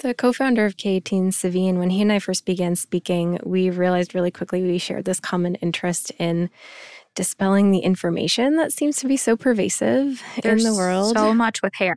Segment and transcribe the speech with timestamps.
[0.00, 4.14] The co founder of K18, Suveen, when he and I first began speaking, we realized
[4.14, 6.48] really quickly we shared this common interest in
[7.14, 11.14] dispelling the information that seems to be so pervasive There's in the world.
[11.14, 11.96] So much with hair.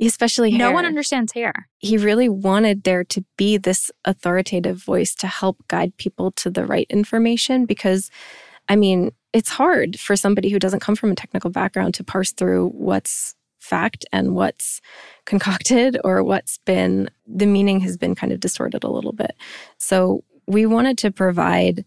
[0.00, 0.58] Especially hair.
[0.58, 1.68] No one understands hair.
[1.78, 6.64] He really wanted there to be this authoritative voice to help guide people to the
[6.64, 8.10] right information because,
[8.68, 12.30] I mean, it's hard for somebody who doesn't come from a technical background to parse
[12.30, 14.80] through what's fact and what's
[15.24, 19.36] concocted or what's been the meaning has been kind of distorted a little bit.
[19.78, 21.84] So we wanted to provide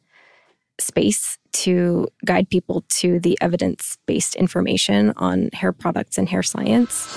[0.79, 7.07] space to guide people to the evidence based information on hair products and hair science.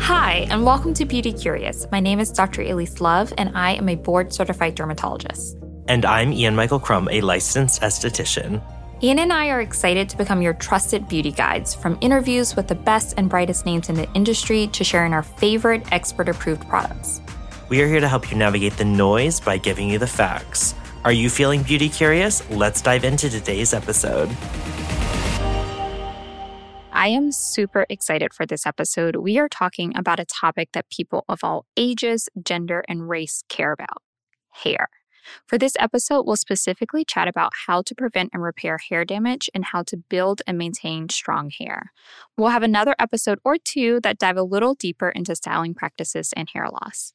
[0.00, 1.86] Hi, and welcome to Beauty Curious.
[1.90, 2.62] My name is Dr.
[2.62, 5.56] Elyse Love, and I am a board certified dermatologist.
[5.86, 8.62] And I'm Ian Michael Crumm, a licensed esthetician.
[9.00, 12.74] Ian and I are excited to become your trusted beauty guides, from interviews with the
[12.74, 17.20] best and brightest names in the industry to sharing our favorite expert approved products.
[17.68, 20.74] We are here to help you navigate the noise by giving you the facts.
[21.04, 22.48] Are you feeling beauty curious?
[22.50, 24.36] Let's dive into today's episode.
[26.90, 29.14] I am super excited for this episode.
[29.14, 33.70] We are talking about a topic that people of all ages, gender, and race care
[33.70, 34.02] about
[34.50, 34.88] hair.
[35.46, 39.64] For this episode, we'll specifically chat about how to prevent and repair hair damage and
[39.64, 41.92] how to build and maintain strong hair.
[42.36, 46.48] We'll have another episode or two that dive a little deeper into styling practices and
[46.52, 47.12] hair loss.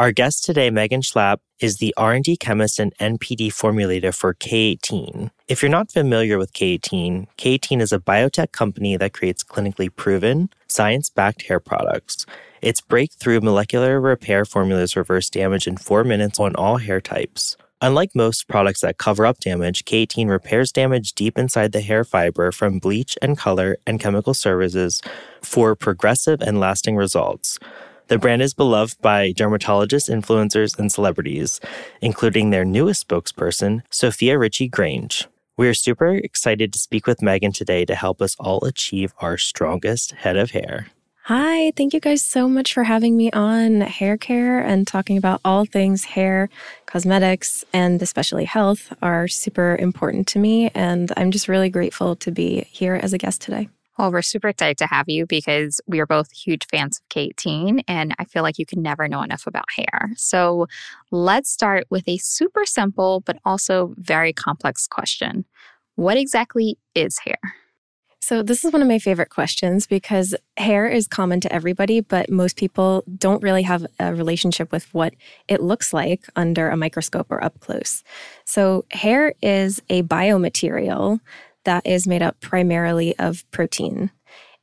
[0.00, 5.30] Our guest today, Meagan Schlapp, is the R&D chemist and NPD formulator for K18.
[5.46, 10.48] If you're not familiar with K18, K18 is a biotech company that creates clinically proven,
[10.68, 12.24] science-backed hair products.
[12.62, 17.58] Its breakthrough molecular repair formulas reverse damage in 4 minutes on all hair types.
[17.82, 22.52] Unlike most products that cover up damage, K18 repairs damage deep inside the hair fiber
[22.52, 25.02] from bleach and color and chemical services
[25.42, 27.58] for progressive and lasting results.
[28.10, 31.60] The brand is beloved by dermatologists, influencers, and celebrities,
[32.00, 35.28] including their newest spokesperson, Sofia Richie Grainge.
[35.56, 39.38] We are super excited to speak with Meagan today to help us all achieve our
[39.38, 40.88] strongest head of hair.
[41.26, 45.40] Hi, thank you guys so much for having me on hair care and talking about
[45.44, 46.48] all things hair,
[46.86, 50.72] cosmetics, and especially health are super important to me.
[50.74, 53.68] And I'm just really grateful to be here as a guest today.
[54.00, 57.84] Well, we're super excited to have you because we are both huge fans of K18,
[57.86, 60.12] and I feel like you can never know enough about hair.
[60.16, 60.68] So
[61.10, 65.44] let's start with a super simple but also very complex question
[65.96, 67.36] What exactly is hair?
[68.22, 72.30] So, this is one of my favorite questions because hair is common to everybody, but
[72.30, 75.14] most people don't really have a relationship with what
[75.48, 78.02] it looks like under a microscope or up close.
[78.46, 81.20] So, hair is a biomaterial
[81.64, 84.10] that is made up primarily of protein.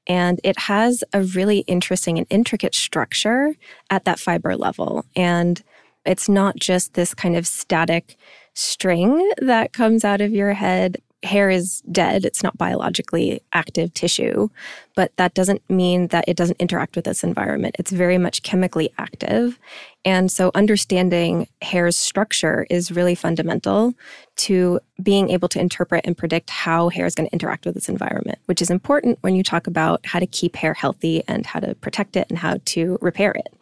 [0.07, 3.55] And it has a really interesting and intricate structure
[3.89, 5.05] at that fiber level.
[5.15, 5.61] And
[6.05, 8.15] it's not just this kind of static
[8.53, 14.49] string that comes out of your head hair is dead, it's not biologically active tissue,
[14.95, 17.75] but that doesn't mean that it doesn't interact with its environment.
[17.79, 19.59] It's very much chemically active.
[20.05, 23.95] And so understanding hair's structure is really fundamental
[24.37, 27.89] to being able to interpret and predict how hair is going to interact with its
[27.89, 31.59] environment, which is important when you talk about how to keep hair healthy and how
[31.59, 33.53] to protect it and how to repair it.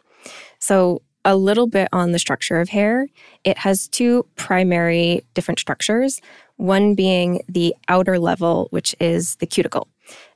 [0.58, 3.08] So, a little bit on the structure of hair.
[3.42, 6.20] It has two primary different structures
[6.56, 9.88] one being the outer level, which is the cuticle.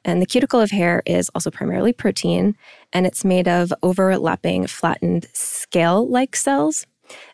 [0.05, 2.57] And the cuticle of hair is also primarily protein,
[2.93, 6.87] and it's made of overlapping flattened scale like cells.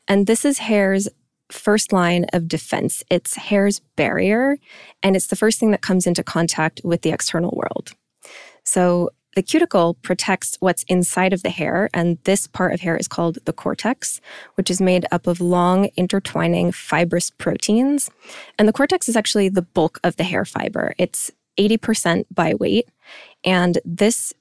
[0.09, 1.09] And this is hair's
[1.51, 3.03] first line of defense.
[3.11, 4.59] It's hair's barrier,
[5.03, 7.93] and it's the first thing that comes into contact with the external world.
[8.65, 13.07] So the cuticle protects what's inside of the hair, and this part of hair is
[13.07, 14.19] called the cortex,
[14.55, 18.11] which is made up of long, intertwining fibrous proteins.
[18.59, 20.95] And the cortex is actually the bulk of the hair fiber.
[20.97, 22.89] It's 80% by weight.
[23.45, 24.33] And this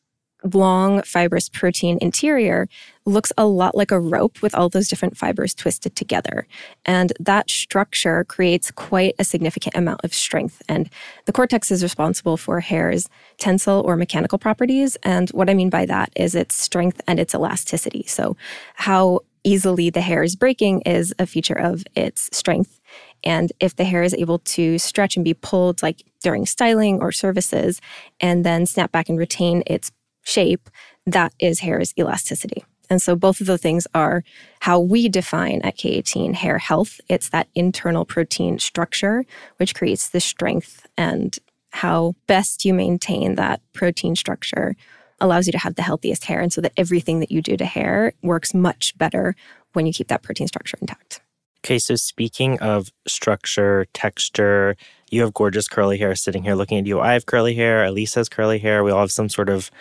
[0.53, 2.69] long fibrous protein interior
[3.05, 6.47] looks a lot like a rope with all those different fibers twisted together.
[6.85, 10.61] And that structure creates quite a significant amount of strength.
[10.67, 10.89] And
[11.25, 13.07] the cortex is responsible for hair's
[13.37, 14.97] tensile or mechanical properties.
[15.03, 18.05] And what I mean by that is its strength and its elasticity.
[18.07, 18.35] So,
[18.75, 22.81] how easily the hair is breaking is a feature of its strength.
[23.23, 27.11] And if the hair is able to stretch and be pulled, like during styling or
[27.11, 27.79] services,
[28.19, 29.91] and then snap back and retain its
[30.23, 30.69] shape,
[31.05, 32.65] that is hair's elasticity.
[32.89, 34.23] And so both of those things are
[34.61, 36.99] how we define at K18 hair health.
[37.09, 39.25] It's that internal protein structure,
[39.57, 41.37] which creates the strength and
[41.71, 44.75] how best you maintain that protein structure
[45.19, 46.39] allows you to have the healthiest hair.
[46.39, 49.35] And so that everything that you do to hair works much better
[49.73, 51.21] when you keep that protein structure intact.
[51.65, 54.75] Okay, so speaking of structure, texture,
[55.09, 56.99] you have gorgeous curly hair sitting here looking at you.
[56.99, 57.83] I have curly hair.
[57.85, 58.83] Elyse has curly hair.
[58.83, 59.71] We all have some sort of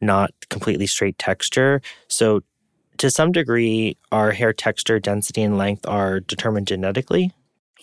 [0.00, 1.80] not completely straight texture.
[2.08, 2.42] So,
[2.98, 7.32] to some degree, our hair texture, density, and length are determined genetically.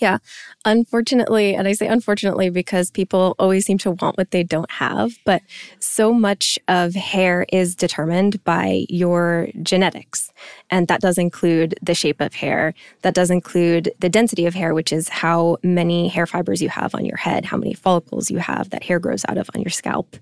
[0.03, 0.17] Yeah.
[0.65, 5.13] Unfortunately, and I say unfortunately because people always seem to want what they don't have,
[5.23, 5.41] but
[5.79, 10.33] so much of hair is determined by your genetics.
[10.69, 12.73] And that does include the shape of hair.
[13.03, 16.93] That does include the density of hair, which is how many hair fibers you have
[16.95, 19.71] on your head, how many follicles you have that hair grows out of on your
[19.71, 20.17] scalp.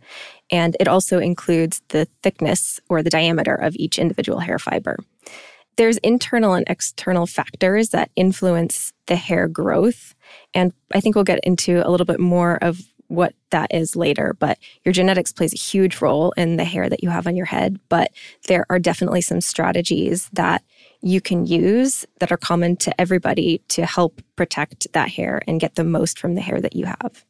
[0.52, 4.98] And it also includes the thickness or the diameter of each individual hair fiber
[5.78, 10.16] there's internal and external factors that influence the hair growth.
[10.54, 14.36] And I think we'll get into a little bit more of what that is later,
[14.40, 17.46] but your genetics plays a huge role in the hair that you have on your
[17.46, 17.78] head.
[17.90, 18.12] But
[18.48, 20.64] there are definitely some strategies that
[21.02, 25.76] you can use that are common to everybody to help protect that hair and get
[25.76, 27.26] the most from the hair that you have.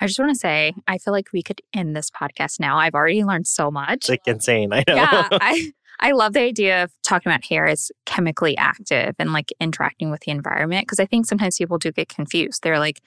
[0.00, 2.78] I just want to say, I feel like we could end this podcast now.
[2.78, 3.94] I've already learned so much.
[3.94, 4.72] It's like insane.
[4.72, 4.94] I know.
[4.94, 9.52] Yeah, I, I love the idea of talking about hair as chemically active and like
[9.60, 12.62] interacting with the environment because I think sometimes people do get confused.
[12.62, 13.00] They're like,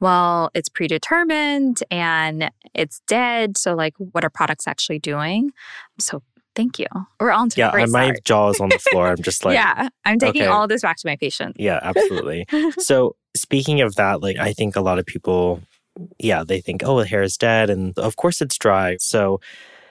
[0.00, 3.58] well, it's predetermined and it's dead.
[3.58, 5.52] So, like, what are products actually doing?
[5.98, 6.22] So,
[6.56, 6.86] thank you.
[7.20, 7.70] We're on to yeah.
[7.74, 8.24] My start.
[8.24, 9.08] jaw is on the floor.
[9.08, 10.50] I'm just like, yeah, I'm taking okay.
[10.50, 11.56] all this back to my patient.
[11.58, 12.46] Yeah, absolutely.
[12.78, 15.60] so, speaking of that, like, I think a lot of people,
[16.18, 18.96] yeah, they think, oh, the hair is dead, and of course it's dry.
[18.98, 19.40] So,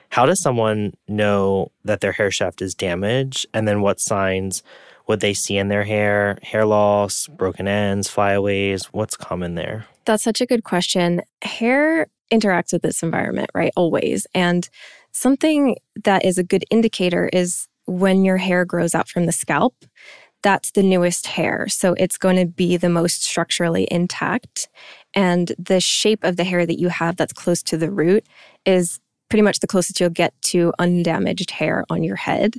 [0.10, 3.46] how does someone know that their hair shaft is damaged?
[3.54, 4.64] And then what signs
[5.08, 6.38] would they see in their hair?
[6.44, 8.86] Hair loss, broken ends, flyaways?
[8.86, 9.86] What's common there?
[10.06, 11.22] That's such a good question.
[11.44, 13.72] Hair interacts with this environment, right?
[13.76, 14.26] Always.
[14.34, 14.70] And
[15.12, 19.76] something that is a good indicator is when your hair grows out from the scalp.
[20.42, 21.68] That's the newest hair.
[21.68, 24.70] So it's going to be the most structurally intact.
[25.14, 28.26] And the shape of the hair that you have that's close to the root
[28.66, 32.56] is pretty much the closest you'll get to undamaged hair on your head.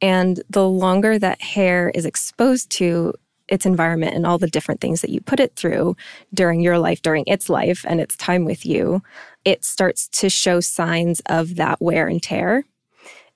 [0.00, 3.14] And the longer that hair is exposed to
[3.48, 5.96] its environment and all the different things that you put it through
[6.34, 9.02] during your life, during its life and its time with you,
[9.44, 12.64] it starts to show signs of that wear and tear.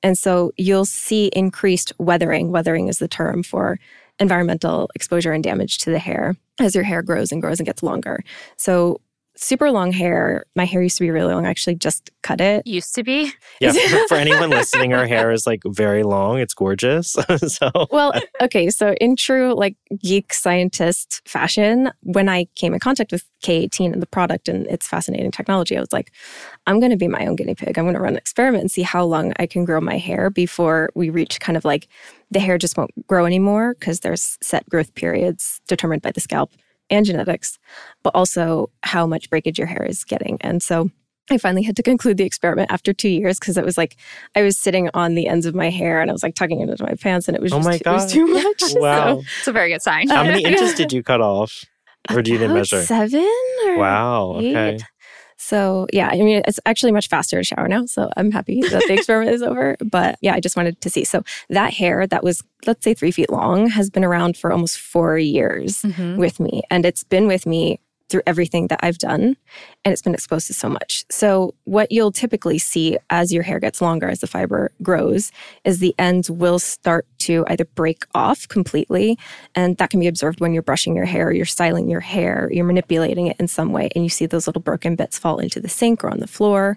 [0.02, 2.50] And so you'll see increased weathering.
[2.50, 3.78] Weathering is the term for
[4.18, 7.82] environmental exposure and damage to the hair as your hair grows and grows and gets
[7.82, 8.22] longer.
[8.56, 9.00] So
[9.36, 10.44] super long hair.
[10.54, 11.46] My hair used to be really long.
[11.46, 12.66] I actually just cut it.
[12.66, 13.32] Used to be.
[13.60, 13.72] Yeah.
[13.72, 16.40] For, for anyone listening, our hair is like very long.
[16.40, 17.12] It's gorgeous.
[17.46, 18.70] so Well, okay.
[18.70, 24.02] So in true like geek scientist fashion, when I came in contact with K18 and
[24.02, 26.10] the product and its fascinating technology, I was like,
[26.66, 27.78] I'm going to be my own guinea pig.
[27.78, 30.28] I'm going to run an experiment and see how long I can grow my hair
[30.28, 31.86] before we reach kind of like
[32.32, 36.50] the hair just won't grow anymore because there's set growth periods determined by the scalp
[36.92, 37.58] and genetics,
[38.02, 40.36] but also how much breakage your hair is getting.
[40.40, 40.90] And so
[41.30, 43.96] I finally had to conclude the experiment after two years because it was like
[44.36, 46.68] I was sitting on the ends of my hair and I was like tucking it
[46.68, 48.62] into my pants and it was Oh just my it was too much.
[48.76, 49.20] Wow.
[49.20, 50.08] So, It's a very good sign.
[50.08, 51.64] How many inches did you cut off?
[52.10, 52.82] Or do you didn't measure?
[52.82, 53.32] Seven
[53.66, 54.32] or Wow.
[54.36, 54.78] Okay.
[55.52, 57.84] So yeah, I mean it's actually much faster to shower now.
[57.84, 59.76] So I'm happy that the experiment is over.
[59.84, 61.04] But yeah, I just wanted to see.
[61.04, 64.78] So that hair that was let's say three feet long has been around for almost
[64.78, 66.16] four years Mhm.
[66.16, 67.80] with me, and it's been with me
[68.12, 69.36] through everything that I've done,
[69.84, 71.04] and it's been exposed to so much.
[71.10, 75.32] So what you'll typically see as your hair gets longer, as the fiber grows,
[75.64, 79.18] is the ends will start to either break off completely,
[79.54, 82.64] and that can be observed when you're brushing your hair, you're styling your hair, you're
[82.64, 85.68] manipulating it in some way, and you see those little broken bits fall into the
[85.68, 86.76] sink or on the floor.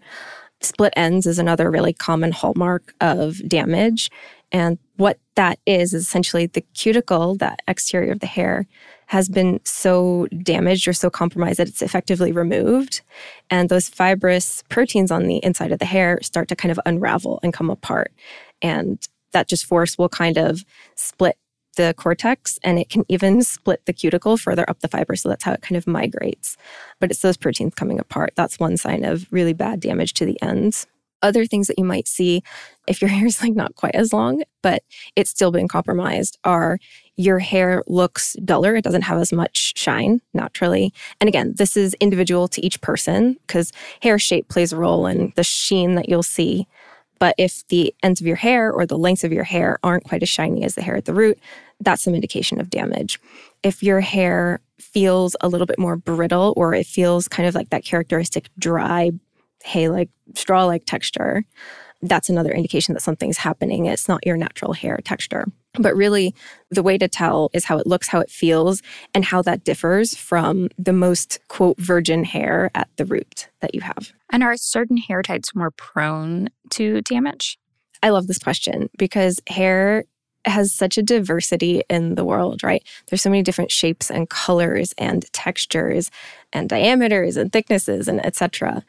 [0.62, 4.10] Split ends is another really common hallmark of damage.
[4.56, 8.66] And what that is, is essentially the cuticle, that exterior of the hair,
[9.08, 13.02] has been so damaged or so compromised that it's effectively removed.
[13.50, 17.42] And those fibrous proteins on the inside of the hair start to kind of unravel
[17.44, 18.14] and come apart.
[18.62, 20.64] And that just force will kind of
[20.96, 21.38] split
[21.76, 25.18] the cortex and it can even split the cuticle further up the fiber.
[25.18, 26.56] So that's how it kind of migrates.
[27.02, 28.32] But it's those proteins coming apart.
[28.38, 30.88] That's one sign of really bad damage to the ends.
[31.26, 32.44] Other things that you might see
[32.88, 34.84] if your hair is like not quite as long, but
[35.16, 36.78] it's still been compromised are
[37.18, 38.76] your hair looks duller.
[38.76, 40.94] It doesn't have as much shine naturally.
[41.20, 45.34] And again, this is individual to each person because hair shape plays a role in
[45.36, 46.68] the sheen that you'll see.
[47.18, 50.22] But if the ends of your hair or the lengths of your hair aren't quite
[50.22, 51.40] as shiny as the hair at the root,
[51.80, 53.20] that's some indication of damage.
[53.64, 57.70] If your hair feels a little bit more brittle or it feels kind of like
[57.70, 59.12] that characteristic dry
[59.66, 61.44] hay like, straw like texture,
[62.02, 63.86] that's another indication that something's happening.
[63.86, 65.46] It's not your natural hair texture.
[65.78, 66.34] But really,
[66.72, 68.82] the way to tell is how it looks, how it feels,
[69.14, 73.82] and how that differs from the most, quote, virgin hair at the root that you
[73.82, 74.14] have.
[74.32, 77.58] And are certain hair types more prone to damage?
[78.02, 80.06] I love this question because hair
[80.46, 82.84] has such a diversity in the world, right?
[83.08, 86.12] There's so many different shapes and colors and textures
[86.54, 88.84] and diameters and thicknesses and etc.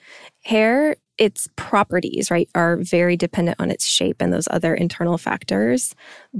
[0.44, 5.94] Hair its properties, right, are very dependent on its shape and those other internal factors.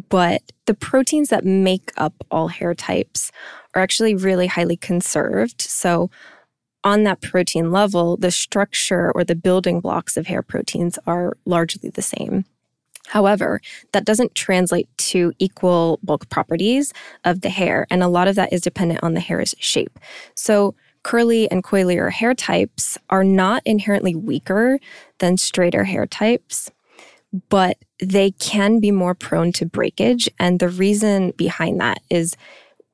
[0.09, 3.33] But the proteins that make up all hair types
[3.75, 5.63] are actually really highly conserved.
[5.63, 6.11] So,
[6.85, 11.91] on that protein level, the structure or the building blocks of hair proteins are largely
[11.91, 12.45] the same.
[13.07, 13.61] However,
[13.93, 16.93] that doesn't translate to equal bulk properties
[17.25, 19.99] of the hair, and a lot of that is dependent on the hair's shape.
[20.35, 24.81] So, curly and coilier hair types are not inherently weaker
[25.19, 26.69] than straighter hair types,
[27.49, 30.29] but they can be more prone to breakage.
[30.41, 32.37] And the reason behind that is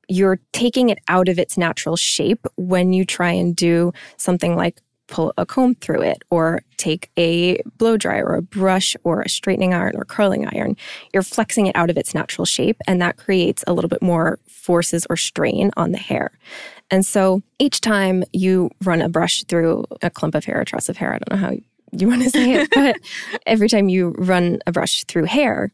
[0.07, 4.79] you're taking it out of its natural shape when you try and do something like
[5.07, 9.29] pull a comb through it or take a blow dryer or a brush or a
[9.29, 10.75] straightening iron or curling iron.
[11.13, 14.39] You're flexing it out of its natural shape, and that creates a little bit more
[14.47, 16.31] forces or strain on the hair.
[16.89, 20.89] And so each time you run a brush through a clump of hair, a truss
[20.89, 21.55] of hair, I don't know how
[21.91, 22.97] you want to say it, but
[23.45, 25.71] every time you run a brush through hair,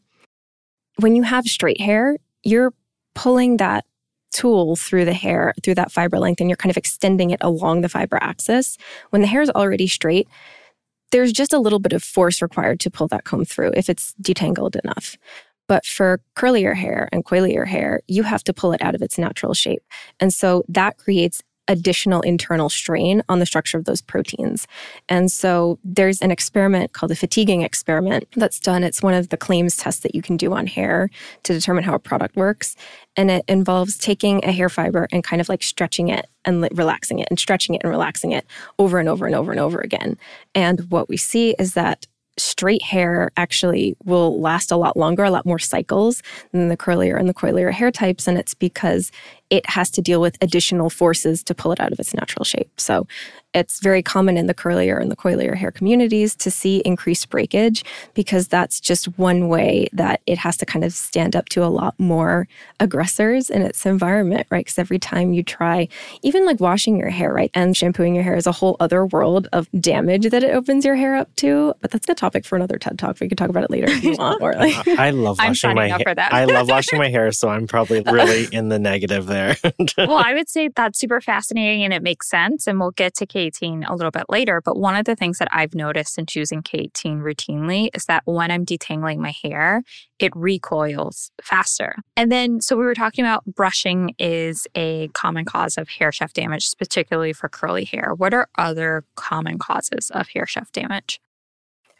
[0.98, 2.72] when you have straight hair, you're
[3.14, 3.84] pulling that
[4.32, 7.80] tool through the hair, through that fiber length, and you're kind of extending it along
[7.80, 8.78] the fiber axis.
[9.10, 10.28] When the hair is already straight,
[11.12, 14.14] there's just a little bit of force required to pull that comb through if it's
[14.20, 15.16] detangled enough.
[15.66, 19.18] But for curlier hair and coilier hair, you have to pull it out of its
[19.18, 19.82] natural shape.
[20.18, 24.66] And so that creates additional internal strain on the structure of those proteins.
[25.08, 28.82] And so there's an experiment called the fatiguing experiment that's done.
[28.82, 31.08] It's one of the claims tests that you can do on hair
[31.44, 32.76] to determine how a product works.
[33.16, 37.20] And it involves taking a hair fiber and kind of like stretching it and relaxing
[37.20, 38.44] it and stretching it and relaxing it
[38.78, 40.18] over and over and over and over again.
[40.54, 42.06] And what we see is that
[42.40, 46.22] straight hair actually will last a lot longer, a lot more cycles
[46.52, 48.26] than the curlier and the coilier hair types.
[48.26, 49.12] And it's because
[49.50, 52.70] it has to deal with additional forces to pull it out of its natural shape.
[52.80, 53.06] So
[53.52, 57.84] it's very common in the curlier and the coilier hair communities to see increased breakage
[58.14, 61.66] because that's just one way that it has to kind of stand up to a
[61.66, 62.46] lot more
[62.78, 64.64] aggressors in its environment, right?
[64.64, 65.88] Because every time you try,
[66.22, 69.48] even like washing your hair, right, and shampooing your hair is a whole other world
[69.52, 71.74] of damage that it opens your hair up to.
[71.80, 73.18] But that's a topic for another TED talk.
[73.18, 74.40] We could talk about it later if you want.
[74.40, 76.14] Or like, I love washing my hair.
[76.16, 79.56] I love washing my hair, so I'm probably really in the negative there there.
[79.98, 82.66] Uh, well, I would say that's super fascinating and it makes sense.
[82.66, 84.60] And we'll get to K18 a little bit later.
[84.64, 88.50] But one of the things that I've noticed in choosing K18 routinely is that when
[88.50, 89.82] I'm detangling my hair,
[90.18, 91.96] it recoils faster.
[92.16, 96.36] And then, so we were talking about brushing is a common cause of hair shaft
[96.36, 98.14] damage, particularly for curly hair.
[98.16, 101.20] What are other common causes of hair shaft damage?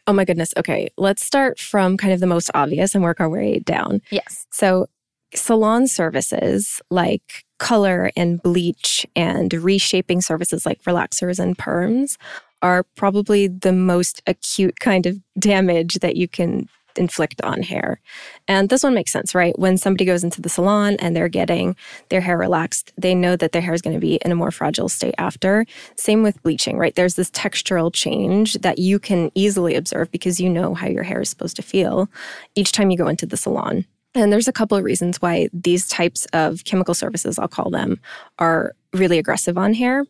[0.07, 0.53] Oh my goodness.
[0.57, 4.01] Okay, let's start from kind of the most obvious and work our way down.
[4.09, 4.45] Yes.
[4.51, 4.87] So,
[5.35, 12.17] salon services like color and bleach and reshaping services like relaxers and perms
[12.61, 18.01] are probably the most acute kind of damage that you can inflict on hair.
[18.47, 19.57] And this one makes sense, right?
[19.57, 21.75] When somebody goes into the salon and they're getting
[22.09, 24.51] their hair relaxed, they know that their hair is going to be in a more
[24.51, 25.65] fragile state after.
[25.95, 26.95] Same with bleaching, right?
[26.95, 31.21] There's this textural change that you can easily observe because you know how your hair
[31.21, 32.09] is supposed to feel
[32.55, 33.85] each time you go into the salon.
[34.13, 37.99] And there's a couple of reasons why these types of chemical services, I'll call them,
[38.39, 40.05] are really aggressive on hair.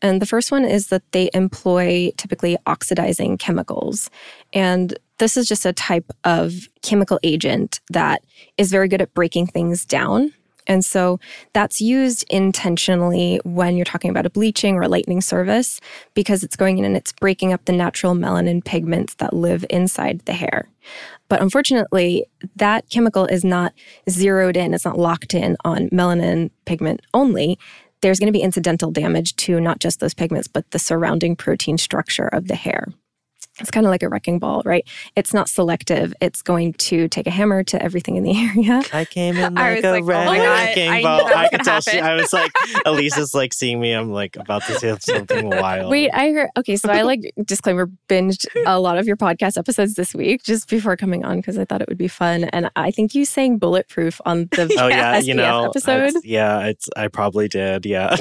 [0.00, 4.10] And the first one is that they employ typically oxidizing chemicals.
[4.52, 8.24] And this is just a type of chemical agent that
[8.56, 10.32] is very good at breaking things down.
[10.66, 11.18] And so
[11.52, 15.80] that's used intentionally when you're talking about a bleaching or a lightening service
[16.14, 20.20] because it's going in and it's breaking up the natural melanin pigments that live inside
[20.20, 20.68] the hair.
[21.32, 23.72] But unfortunately, that chemical is not
[24.10, 27.58] zeroed in, it's not locked in on melanin pigment only.
[28.02, 31.78] There's going to be incidental damage to not just those pigments, but the surrounding protein
[31.78, 32.88] structure of the hair.
[33.58, 34.86] It's kind of like a wrecking ball, right?
[35.14, 36.14] It's not selective.
[36.22, 38.82] It's going to take a hammer to everything in the area.
[38.92, 41.26] I came in like a like, oh wrecking God, I ball.
[41.26, 42.00] I, was could gonna tell she.
[42.00, 42.50] I was like,
[42.86, 43.92] Elisa's like seeing me.
[43.92, 45.90] I'm like about to say something wild.
[45.90, 46.48] Wait, I heard.
[46.56, 50.68] Okay, so I like disclaimer binged a lot of your podcast episodes this week just
[50.68, 53.58] before coming on because I thought it would be fun, and I think you sang
[53.58, 56.04] "Bulletproof" on the Oh yeah, you know, episode.
[56.04, 57.84] it's- yeah, it's I probably did.
[57.84, 58.16] Yeah,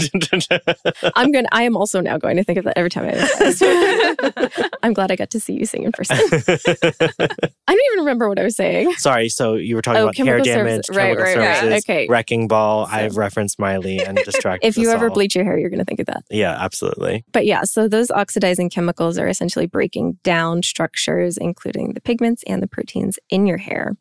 [1.15, 1.45] I'm going.
[1.45, 4.67] to I am also now going to think of that every time I.
[4.83, 6.17] I'm glad I got to see you sing in person.
[6.17, 8.93] I don't even remember what I was saying.
[8.93, 10.95] Sorry, so you were talking Oh, about hair damage, services.
[10.97, 11.57] Right, chemical right, right.
[11.59, 12.07] services, Okay.
[12.09, 12.87] wrecking ball.
[12.87, 14.67] So- I've referenced Miley and distracted.
[14.67, 15.13] If you ever all.
[15.13, 16.23] bleach your hair, you're going to think of that.
[16.29, 17.23] yeah, absolutely.
[17.31, 22.61] But yeah, so those oxidizing chemicals are essentially breaking down structures, including the pigments and
[22.63, 23.95] the proteins in your hair.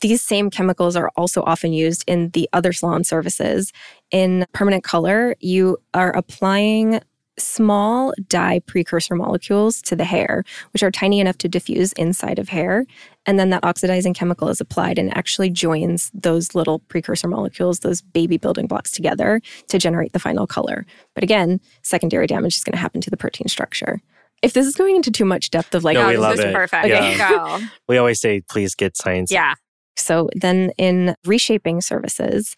[0.00, 3.72] These same chemicals are also often used in the other salon services.
[4.10, 7.00] In permanent color, you are applying
[7.38, 12.48] small dye precursor molecules to the hair, which are tiny enough to diffuse inside of
[12.48, 12.84] hair.
[13.26, 18.02] And then that oxidizing chemical is applied and actually joins those little precursor molecules, those
[18.02, 20.84] baby building blocks together to generate the final color.
[21.14, 24.00] But again, secondary damage is going to happen to the protein structure.
[24.42, 26.22] If this is going into too much depth of like, No, no, we oh, this
[26.22, 26.54] love is it.
[26.54, 26.88] perfect.
[26.88, 27.30] Yeah.
[27.30, 27.58] Go.
[27.88, 29.30] We always say, please get science.
[29.30, 29.54] Yeah.
[29.96, 32.56] So then in reshaping services,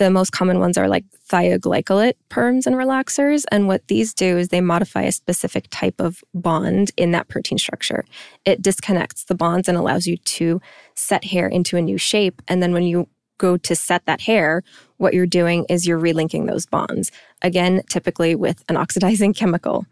[0.00, 3.44] the most common ones are like thioglycolate perms and relaxers.
[3.52, 7.58] And what these do is they modify a specific type of bond in that protein
[7.58, 8.06] structure.
[8.46, 10.62] It disconnects the bonds and allows you to
[10.94, 12.40] set hair into a new shape.
[12.48, 14.62] And then when you go to set that hair,
[14.96, 17.12] what you're doing is you're relinking those bonds.
[17.42, 19.84] Again, typically with an oxidizing chemical.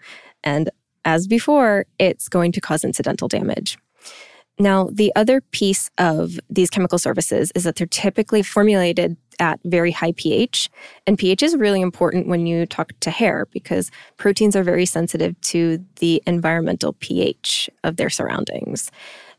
[0.43, 0.71] And
[1.05, 3.77] as before, it's going to cause incidental damage.
[4.59, 9.91] Now, the other piece of these chemical services is that they're typically formulated at very
[9.91, 10.71] high pH.
[11.07, 15.41] And pH is really important when you talk to hair because proteins are very sensitive
[15.43, 18.91] to the environmental pH of their surroundings.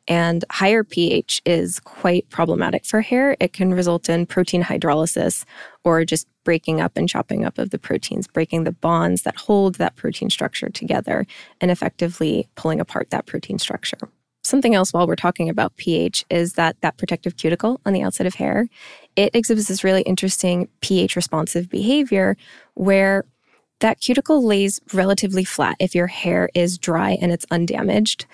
[0.08, 3.38] And higher pH is quite problematic for hair.
[3.40, 5.46] It can result in protein hydrolysis
[5.84, 9.76] or just breaking up and chopping up of the proteins, breaking the bonds that hold
[9.76, 11.28] that protein structure together
[11.62, 14.00] and effectively pulling apart that protein structure.
[14.44, 18.28] Something else while we're talking about pH is that that protective cuticle on the outside
[18.28, 18.68] of hair,
[19.16, 22.38] it exhibits this really interesting pH responsive behavior
[22.76, 23.26] where
[23.80, 28.26] that cuticle lays relatively flat if your hair is dry and it's undamaged.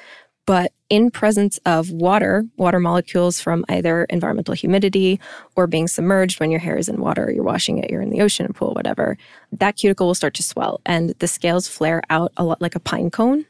[0.46, 5.20] But in presence of water, water molecules from either environmental humidity
[5.56, 8.22] or being submerged when your hair is in water, you're washing it, you're in the
[8.22, 9.18] ocean, pool, whatever,
[9.52, 12.80] that cuticle will start to swell and the scales flare out a lot like a
[12.80, 13.46] pine cone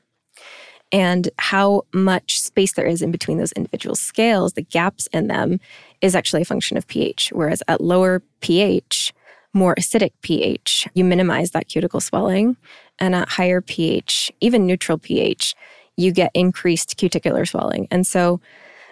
[0.95, 5.59] and how much space there is in between those individual scales, the gaps in them,
[5.99, 7.33] is actually a function of pH.
[7.33, 9.13] Whereas at lower pH,
[9.51, 12.55] more acidic pH, you minimize that cuticle swelling.
[12.97, 15.53] And at higher pH, even neutral pH,
[15.97, 17.89] you get increased cuticular swelling.
[17.91, 18.39] And so,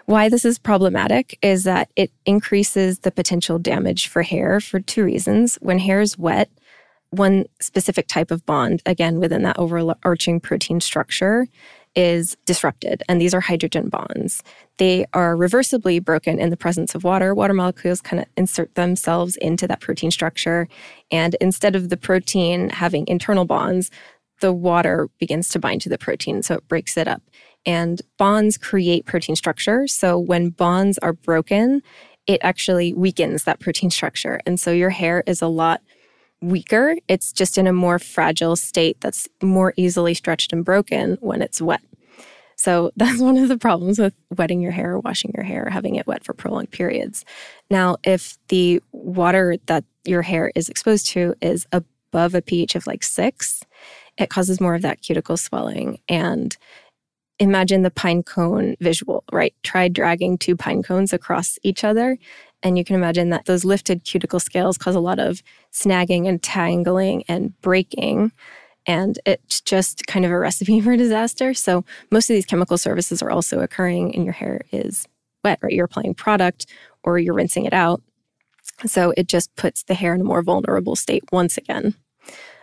[0.06, 5.06] why this is problematic is that it increases the potential damage for hair for two
[5.06, 5.56] reasons.
[5.62, 6.50] When hair is wet,
[7.12, 11.48] one specific type of bond, again, within that overarching protein structure,
[11.96, 13.04] is disrupted.
[13.08, 14.44] And these are hydrogen bonds.
[14.78, 17.36] They are reversibly broken in the presence of water.
[17.36, 20.68] Water molecules kind of insert themselves into that protein structure.
[21.12, 23.92] And instead of the protein having internal bonds,
[24.42, 26.42] the water begins to bind to the protein.
[26.42, 27.22] So it breaks it up.
[27.66, 29.88] And bonds create protein structure.
[29.88, 31.82] So when bonds are broken,
[32.28, 34.40] it actually weakens that protein structure.
[34.46, 35.82] And so your hair is a lot
[36.44, 36.98] weaker.
[37.08, 41.62] It's just in a more fragile state that's more easily stretched and broken when it's
[41.62, 41.82] wet.
[42.56, 46.08] So that's one of the problems with wetting your hair, washing your hair, having it
[46.08, 47.26] wet for prolonged periods.
[47.70, 52.86] Now, if the water that your hair is exposed to is above a pH of
[52.88, 53.64] like six,
[54.18, 56.00] it causes more of that cuticle swelling.
[56.08, 56.56] And
[57.40, 59.54] imagine the pine cone visual, right?
[59.64, 62.18] Try dragging two pine cones across each other.
[62.64, 66.42] And you can imagine that those lifted cuticle scales cause a lot of snagging and
[66.42, 68.32] tangling and breaking.
[68.88, 71.54] And it's just kind of a recipe for disaster.
[71.54, 75.08] So most of these chemical services are also occurring and your hair is
[75.44, 75.74] wet, right?
[75.74, 76.66] You're applying product
[77.04, 78.02] or you're rinsing it out.
[78.86, 81.96] So it just puts the hair in a more vulnerable state once again.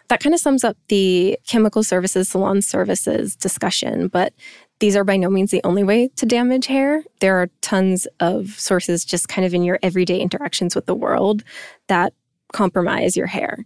[0.08, 4.32] That kind of sums up the chemical services, salon services discussion, but
[4.80, 7.04] these are by no means the only way to damage hair.
[7.20, 11.44] There are tons of sources just kind of in your everyday interactions with the world
[11.88, 12.14] that
[12.52, 13.64] compromise your hair.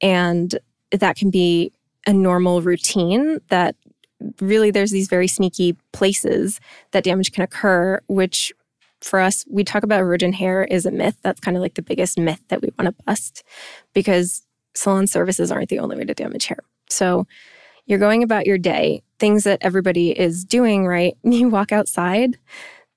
[0.00, 0.56] And
[0.92, 1.72] that can be
[2.06, 3.74] a normal routine that
[4.40, 6.60] really there's these very sneaky places
[6.92, 8.52] that damage can occur, which
[9.00, 11.16] for us, we talk about virgin hair is a myth.
[11.22, 13.42] That's kind of like the biggest myth that we want to bust
[13.92, 16.60] because salon services aren't the only way to damage hair.
[16.88, 17.26] So
[17.86, 21.16] you're going about your day, things that everybody is doing, right?
[21.24, 22.38] You walk outside,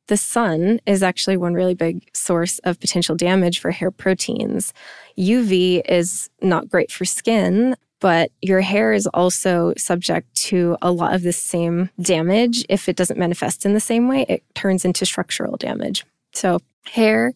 [0.08, 4.74] the sun is actually one really big source of potential damage for hair proteins.
[5.18, 11.14] UV is not great for skin, but your hair is also subject to a lot
[11.14, 12.64] of the same damage.
[12.70, 16.06] If it doesn't manifest in the same way, it turns into structural damage.
[16.34, 17.34] So, hair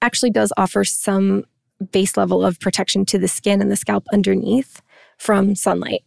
[0.00, 1.44] actually does offer some
[1.90, 4.80] base level of protection to the skin and the scalp underneath
[5.18, 6.04] from sunlight.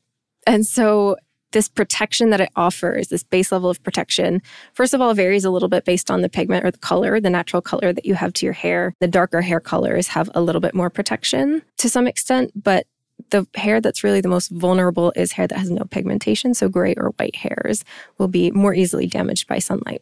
[0.47, 1.17] And so,
[1.51, 4.41] this protection that it offers, this base level of protection,
[4.73, 7.29] first of all, varies a little bit based on the pigment or the color, the
[7.29, 8.93] natural color that you have to your hair.
[8.99, 12.85] The darker hair colors have a little bit more protection to some extent, but
[13.29, 16.53] the hair that's really the most vulnerable is hair that has no pigmentation.
[16.53, 17.83] So, gray or white hairs
[18.17, 20.01] will be more easily damaged by sunlight.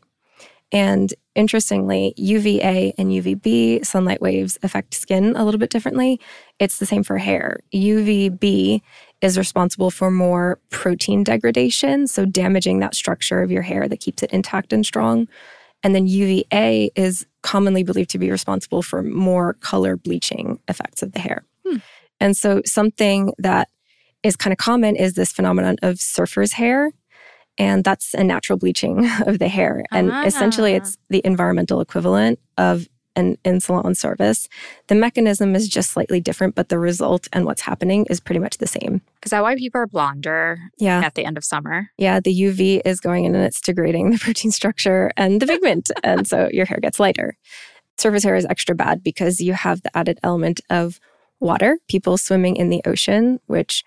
[0.76, 6.20] And interestingly, UVA and UVB sunlight waves affect skin a little bit differently.
[6.60, 7.62] It's the same for hair.
[7.74, 8.82] UVB
[9.22, 14.22] is responsible for more protein degradation, so damaging that structure of your hair that keeps
[14.22, 15.30] it intact and strong.
[15.82, 21.14] And then UVA is commonly believed to be responsible for more color bleaching effects of
[21.14, 21.46] the hair.
[21.66, 21.78] Hmm.
[22.20, 23.70] And so, something that
[24.24, 26.92] is kind of common is this phenomenon of surfer's hair.
[27.58, 29.84] And that's a natural bleaching of the hair.
[29.91, 30.24] And ah.
[30.26, 34.48] essentially, it's the environmental equivalent of an in salon service.
[34.88, 38.58] The mechanism is just slightly different, but the result and what's happening is pretty much
[38.58, 39.02] the same.
[39.24, 41.02] Is that why people are blonder yeah.
[41.04, 41.89] at the end of summer?
[41.98, 45.91] Yeah, the UV is going in and it's degrading the protein structure and the pigment.
[46.04, 47.38] and so your hair gets lighter.
[47.98, 51.00] Surfer's hair is extra bad because you have the added element of
[51.39, 53.84] water, people swimming in the ocean, which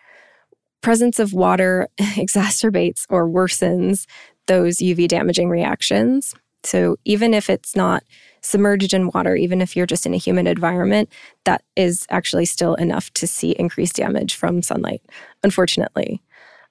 [0.80, 4.06] presence of water exacerbates or worsens
[4.46, 6.34] those UV damaging reactions.
[6.64, 8.02] So even if it's not
[8.40, 11.10] submerged in water, even if you're just in a humid environment,
[11.44, 15.02] that is actually still enough to see increased damage from sunlight,
[15.42, 16.20] unfortunately.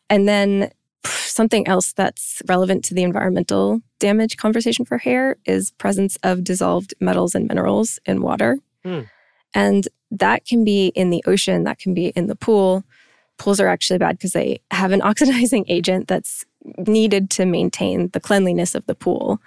[0.10, 0.72] And then
[1.06, 6.94] something else that's relevant to the environmental damage conversation for hair is presence of dissolved
[7.00, 8.58] metals and minerals in water.
[8.86, 9.08] Mm.
[9.54, 12.84] And that can be in the ocean, that can be in the pool.
[13.38, 16.46] Pools are actually bad because they have an oxidizing agent that's
[16.80, 19.40] needed to maintain the cleanliness of the pool,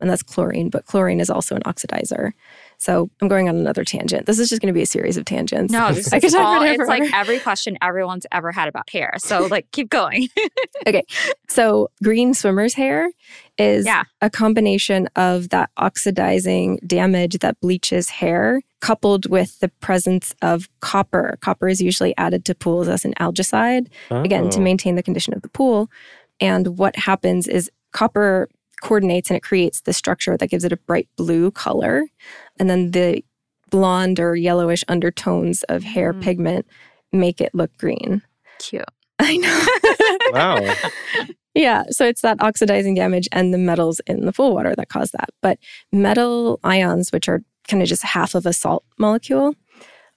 [0.00, 2.32] and that's chlorine, but chlorine is also an oxidizer.
[2.78, 4.26] So I'm going on another tangent.
[4.26, 5.72] This is just going to be a series of tangents.
[5.72, 9.14] No, this I is all, it's like every question everyone's ever had about hair.
[9.18, 10.28] So like keep going.
[10.86, 11.04] okay.
[11.48, 13.10] So green swimmer's hair
[13.58, 14.04] is yeah.
[14.22, 21.36] a combination of that oxidizing damage that bleaches hair coupled with the presence of copper.
[21.40, 24.22] Copper is usually added to pools as an algicide, oh.
[24.22, 24.62] again, to oh.
[24.62, 25.90] maintain the condition of the pool.
[26.40, 28.48] And what happens is copper
[28.80, 32.04] coordinates and it creates the structure that gives it a bright blue color.
[32.58, 33.24] And then the
[33.70, 36.22] blonde or yellowish undertones of hair mm.
[36.22, 36.66] pigment
[37.12, 38.22] make it look green.
[38.58, 38.84] Cute.
[39.18, 40.32] I know.
[40.32, 40.74] wow.
[41.58, 45.10] Yeah, so it's that oxidizing damage and the metals in the pool water that cause
[45.10, 45.30] that.
[45.42, 45.58] But
[45.92, 49.56] metal ions, which are kind of just half of a salt molecule,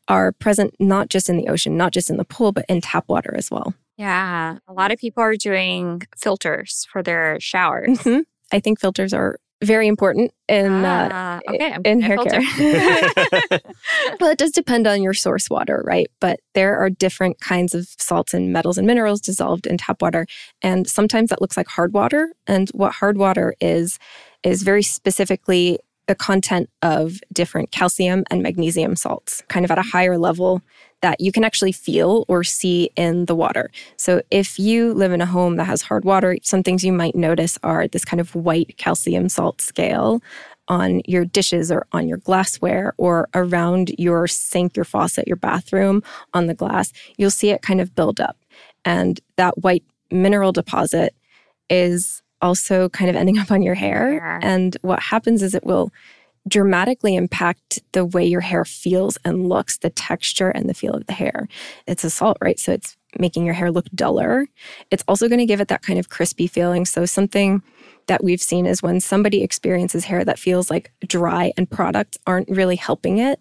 [0.08, 3.06] are present not just in the ocean, not just in the pool, but in tap
[3.08, 3.74] water as well.
[3.98, 7.98] Yeah, a lot of people are doing filters for their showers.
[8.00, 8.20] Mm-hmm.
[8.52, 12.42] I think filters are very important in uh, ah, uh, okay, in hair care.
[14.20, 16.10] well, it does depend on your source water, right?
[16.20, 20.26] But there are different kinds of salts and metals and minerals dissolved in tap water,
[20.62, 22.34] and sometimes that looks like hard water.
[22.48, 24.00] And what hard water is
[24.44, 29.84] is very specifically the content of different calcium and magnesium salts, kind of at a
[29.84, 30.62] higher level
[31.02, 33.72] that you can actually feel or see in the water.
[33.98, 37.16] So, if you live in a home that has hard water, some things you might
[37.16, 40.22] notice are this kind of white calcium salt scale
[40.68, 46.02] on your dishes or on your glassware or around your sink, your faucet, your bathroom
[46.34, 46.94] on the glass.
[47.18, 48.38] You'll see it kind of build up.
[48.86, 51.16] And that white mineral deposit
[51.70, 54.40] is also kind of ending up on your hair.
[54.42, 55.92] And what happens is it will
[56.48, 61.06] dramatically impact the way your hair feels and looks, the texture and the feel of
[61.06, 61.48] the hair.
[61.88, 62.60] It's a salt, right?
[62.60, 64.48] So it's making your hair look duller.
[64.90, 66.86] It's also going to give it that kind of crispy feeling.
[66.86, 67.62] So something
[68.08, 72.50] that we've seen is when somebody experiences hair that feels like dry and products aren't
[72.50, 73.40] really helping it,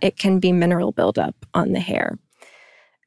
[0.00, 2.18] it can be mineral buildup on the hair.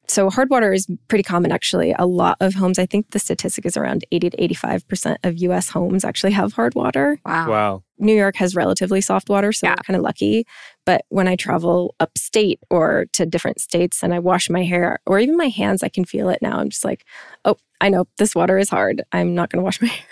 [0.06, 1.94] So hard water is pretty common actually.
[1.98, 5.70] A lot of homes, I think the statistic is around 80 to 85% of US
[5.70, 7.18] homes actually have hard water.
[7.24, 7.50] Wow.
[7.50, 7.83] Wow.
[7.98, 9.72] New York has relatively soft water, so yeah.
[9.72, 10.46] we're kind of lucky.
[10.84, 15.18] But when I travel upstate or to different states and I wash my hair or
[15.18, 16.58] even my hands, I can feel it now.
[16.58, 17.04] I'm just like,
[17.44, 19.02] oh, I know this water is hard.
[19.12, 20.06] I'm not going to wash my hair.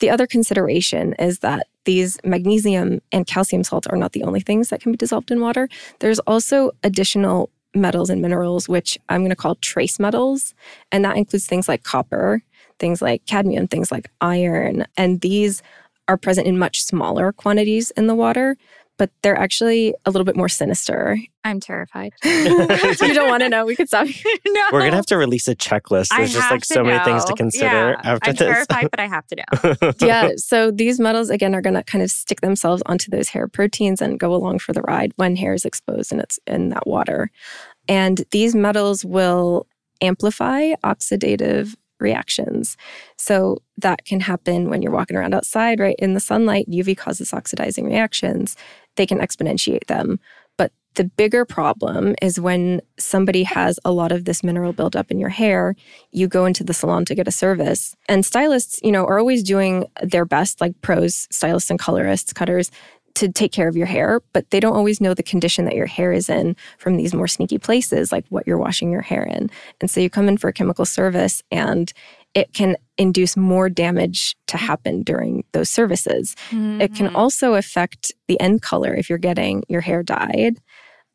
[0.00, 4.68] The other consideration is that these magnesium and calcium salts are not the only things
[4.68, 5.68] that can be dissolved in water.
[5.98, 10.54] There's also additional metals and minerals, which I'm going to call trace metals.
[10.92, 12.42] And that includes things like copper
[12.78, 14.84] things like cadmium, things like iron.
[14.96, 15.62] And these
[16.08, 18.56] are present in much smaller quantities in the water,
[18.96, 21.16] but they're actually a little bit more sinister.
[21.44, 22.12] I'm terrified.
[22.24, 23.64] you don't want to know.
[23.64, 24.08] We could stop.
[24.46, 24.62] no.
[24.72, 26.08] We're gonna have to release a checklist.
[26.10, 28.48] I There's just like so many things to consider Yeah, after I'm this.
[28.48, 29.92] terrified, but I have to know.
[30.00, 30.30] yeah.
[30.36, 34.02] So these metals, again, are going to kind of stick themselves onto those hair proteins
[34.02, 37.30] and go along for the ride when hair is exposed and it's in that water.
[37.88, 39.66] And these metals will
[40.00, 42.76] amplify oxidative reactions.
[43.16, 45.96] So that can happen when you're walking around outside, right?
[45.98, 48.56] In the sunlight, UV causes oxidizing reactions.
[48.96, 50.18] They can exponentiate them.
[50.56, 55.18] But the bigger problem is when somebody has a lot of this mineral buildup in
[55.18, 55.76] your hair,
[56.10, 57.94] you go into the salon to get a service.
[58.08, 62.70] And stylists, you know, are always doing their best, like pros, stylists and colorists, cutters,
[63.18, 65.86] to take care of your hair, but they don't always know the condition that your
[65.86, 69.50] hair is in from these more sneaky places, like what you're washing your hair in.
[69.80, 71.92] And so you come in for a chemical service and
[72.34, 76.36] it can induce more damage to happen during those services.
[76.52, 77.14] It can Mhm.
[77.14, 80.58] also affect the end color if you're getting your hair dyed.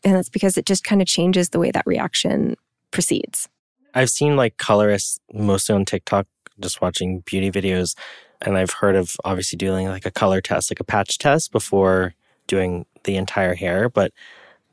[0.03, 2.55] And that's because it just kind of changes the way that reaction
[2.91, 3.47] proceeds.
[3.93, 6.27] I've seen like colorists mostly on TikTok
[6.59, 7.95] just watching beauty videos
[8.43, 12.13] and I've heard of obviously doing like a color test, like a patch test before
[12.47, 14.11] doing the entire hair, but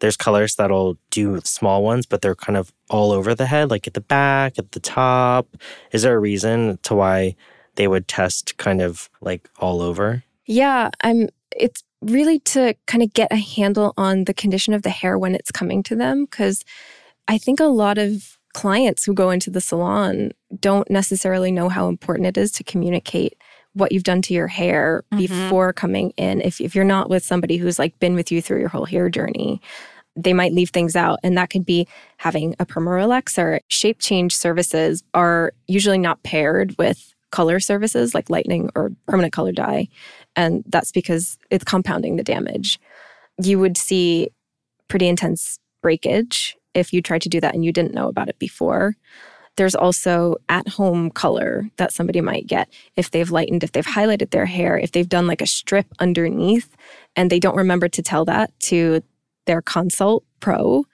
[0.01, 3.87] there's colors that'll do small ones, but they're kind of all over the head, like
[3.87, 5.57] at the back, at the top.
[5.93, 7.37] Is there a reason to why
[7.77, 10.25] they would test kind of like all over?
[10.47, 14.91] Yeah, I'm it's really to kind of get a handle on the condition of the
[14.91, 16.65] hair when it's coming to them cuz
[17.29, 21.89] I think a lot of clients who go into the salon don't necessarily know how
[21.89, 23.37] important it is to communicate
[23.75, 25.19] what you've done to your hair Mhm.
[25.19, 26.41] before coming in.
[26.41, 29.09] If if you're not with somebody who's like been with you through your whole hair
[29.09, 29.61] journey,
[30.17, 33.61] they might leave things out and that could be having a perma relaxer.
[33.69, 39.53] Shape change services are usually not paired with color services like lightning or permanent color
[39.53, 39.87] dye.
[40.35, 42.81] And that's because it's compounding the damage.
[43.41, 44.31] You would see
[44.89, 48.39] pretty intense breakage if you tried to do that and you didn't know about it
[48.41, 48.97] before.
[49.61, 54.31] There's also at home color that somebody might get if they've lightened, if they've highlighted
[54.31, 56.75] their hair, if they've done like a strip underneath
[57.15, 59.03] and they don't remember to tell that to
[59.45, 60.87] their consult pro.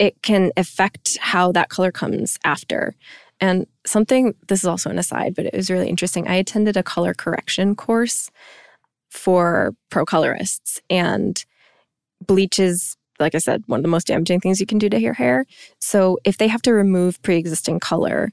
[0.00, 2.96] It can affect how that color comes after.
[3.38, 6.26] And something, this is also an aside, but it was really interesting.
[6.26, 8.32] I attended a color correction course
[9.12, 11.44] for pro colorists, and
[12.26, 15.00] bleach is, like I said, one of the most damaging things you can do to
[15.00, 15.46] your hair.
[15.78, 18.32] So if they have to remove pre existing color,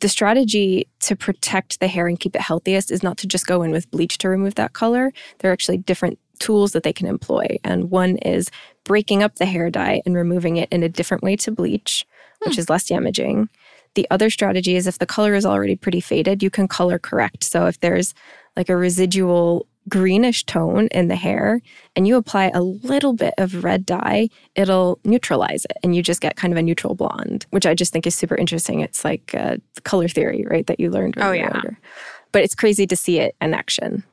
[0.00, 3.62] the strategy to protect the hair and keep it healthiest is not to just go
[3.62, 5.12] in with bleach to remove that color.
[5.38, 7.58] There are actually different tools that they can employ.
[7.62, 8.50] And one is
[8.84, 12.06] breaking up the hair dye and removing it in a different way to bleach,
[12.44, 12.60] which hmm.
[12.60, 13.48] is less damaging.
[13.94, 17.44] The other strategy is if the color is already pretty faded, you can color correct.
[17.44, 18.14] So if there's
[18.56, 21.60] like a residual greenish tone in the hair
[21.96, 26.20] and you apply a little bit of red dye, it'll neutralize it and you just
[26.20, 28.80] get kind of a neutral blonde, which I just think is super interesting.
[28.80, 30.66] It's like uh, color theory, right?
[30.66, 31.52] That you learned when Oh, you yeah.
[31.52, 31.78] younger.
[32.32, 34.04] But it's crazy to see it in action.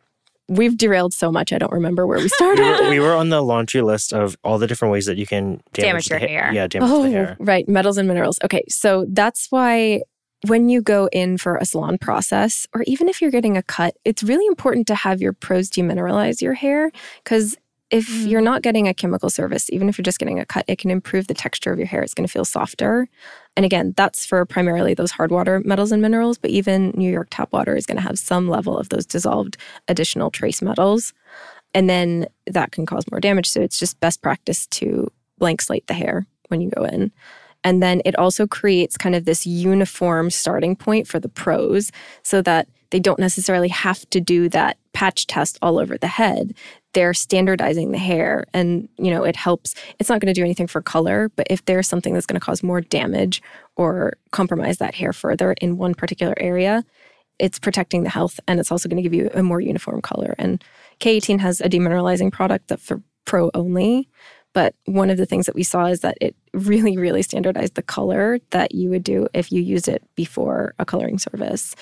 [0.49, 2.63] We've derailed so much, I don't remember where we We started.
[2.63, 5.61] were, we were on the laundry list of all the different ways that you can
[5.73, 6.51] damage, Damage the your ha- hair.
[6.53, 7.37] Yeah, damage oh, the hair.
[7.39, 7.69] right.
[7.69, 8.39] Metals and minerals.
[8.43, 8.63] Okay.
[8.67, 10.01] So that's why
[10.47, 13.95] when you go in for a salon process, or even if you're getting a cut,
[14.05, 16.91] it's really important to have your pros demineralize your hair.
[17.23, 17.57] Because
[17.91, 18.29] if Mm.
[18.29, 20.91] you're not getting a chemical service, even if you're just getting a cut, it can
[20.91, 22.01] improve the texture of your hair.
[22.03, 23.09] It's going to feel softer.
[23.57, 27.29] And again, that's for primarily those hard water metals and minerals, but even New York
[27.31, 31.13] tap water is going to have some level of those dissolved additional trace metals.
[31.73, 33.49] And then that can cause more damage.
[33.49, 37.11] So it's just best practice to blank slate the hair when you go in.
[37.63, 41.91] And then it also creates kind of this uniform starting point for the pros
[42.23, 46.55] so that they don't necessarily have to do that patch test all over the head.
[46.93, 49.75] They're standardizing the hair and, you know, it helps.
[49.99, 52.45] It's not going to do anything for color, but if there's something that's going to
[52.45, 53.43] cause more damage
[53.75, 56.83] or compromise that hair further in one particular area,
[57.37, 60.33] it's protecting the health and it's also going to give you a more uniform color.
[60.39, 60.63] And
[60.99, 64.09] K18 has a demineralizing product that for pro only.
[64.59, 67.81] But one of the things that we saw is that it really, really standardized the
[67.81, 71.75] color that you would do if you used it before a coloring service.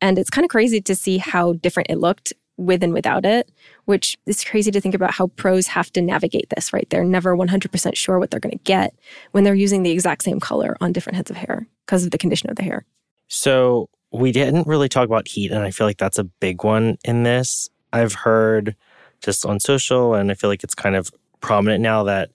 [0.00, 3.50] And it's kind of crazy to see how different it looked with and without it,
[3.86, 6.88] which is crazy to think about how pros have to navigate this, right?
[6.88, 8.94] They're never 100% sure what they're going to get
[9.32, 12.18] when they're using the exact same color on different heads of hair because of the
[12.18, 12.84] condition of the hair.
[13.26, 16.96] So we didn't really talk about heat, and I feel like that's a big one
[17.04, 17.68] in this.
[17.92, 18.76] I've heard
[19.20, 22.30] just on social, and I feel like it's kind of prominent now that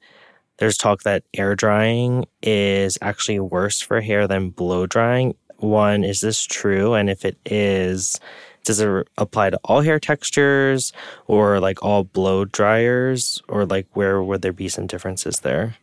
[0.57, 5.35] there's talk that air drying is actually worse for hair than blow drying.
[5.57, 6.93] one, is this true?
[6.93, 8.19] And if it is,
[8.65, 10.91] does it apply to all hair textures
[11.27, 15.77] or like all blow dryers or like where would there be some differences there?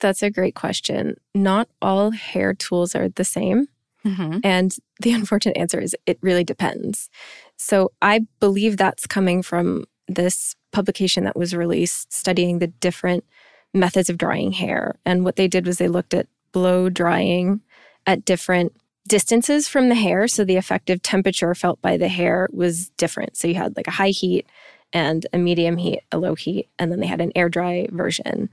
[0.00, 1.16] That's a great question.
[1.34, 3.66] Not all hair tools are the same.
[4.04, 4.38] Mm-hmm.
[4.44, 7.10] And the unfortunate answer is it really depends.
[7.56, 13.24] So I believe that's coming from this publication that was released studying the different
[13.72, 14.96] methods of drying hair.
[15.04, 17.60] And what they did was they looked at blow drying
[18.06, 18.74] at different
[19.08, 20.28] distances from the hair.
[20.28, 23.36] So the effective temperature felt by the hair was different.
[23.36, 24.46] So you had like a high heat
[24.92, 28.48] and a medium heat, a low heat, and then they had an air dry version.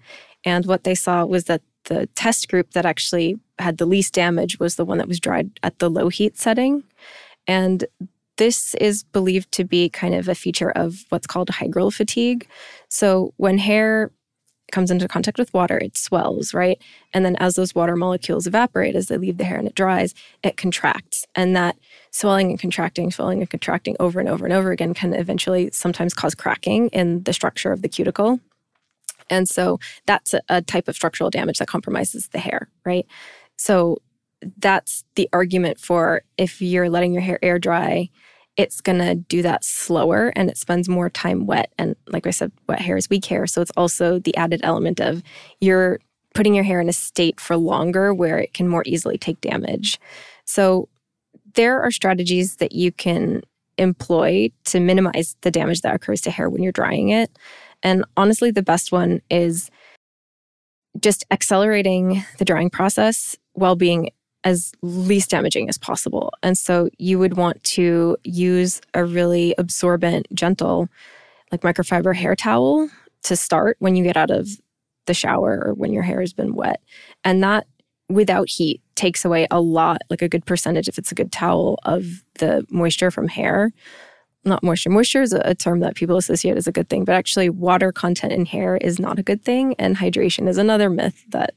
[0.46, 4.60] And what they saw was that the test group that actually had the least damage
[4.60, 6.84] was the one that was dried at the low heat setting.
[7.48, 7.86] And
[8.38, 12.48] this is believed to be kind of a feature of what's called hygral fatigue.
[12.90, 14.12] So when hair
[14.72, 16.82] comes into contact with water, it swells, right?
[17.14, 20.14] And then as those water molecules evaporate, as they leave the hair and it dries,
[20.44, 21.26] it contracts.
[21.36, 21.78] And that
[22.12, 26.14] swelling and contracting, swelling and contracting over and over and over again can eventually sometimes
[26.14, 28.40] cause cracking in the structure of the cuticle.
[29.30, 33.06] And so that's a, a type of structural damage that compromises the hair, right?
[33.58, 34.02] So
[34.58, 38.10] that's the argument for if you're letting your hair air dry,
[38.56, 41.72] it's going to do that slower and it spends more time wet.
[41.78, 43.46] And like I said, wet hair is weak hair.
[43.48, 45.22] So it's also the added element of
[45.62, 46.00] you're
[46.34, 50.00] putting your hair in a state for longer where it can more easily take damage.
[50.46, 50.90] So
[51.54, 53.42] there are strategies that you can
[53.78, 57.32] employ to minimize the damage that occurs to hair when you're drying it.
[57.84, 59.70] And honestly, the best one is
[61.00, 64.10] just accelerating the drying process while being
[64.48, 66.32] as least damaging as possible.
[66.42, 70.88] And so you would want to use a really absorbent, gentle,
[71.52, 72.90] like microfiber hair towel
[73.24, 74.48] to start when you get out of
[75.06, 76.80] the shower or when your hair has been wet.
[77.26, 77.68] And that
[78.08, 81.78] without heat takes away a lot, like a good percentage, if it's a good towel,
[81.84, 83.74] of the moisture from hair.
[84.46, 84.90] Not moisture.
[84.90, 88.32] Moisture is a term that people associate as a good thing, but actually, water content
[88.32, 89.76] in hair is not a good thing.
[89.78, 91.54] And hydration is another myth that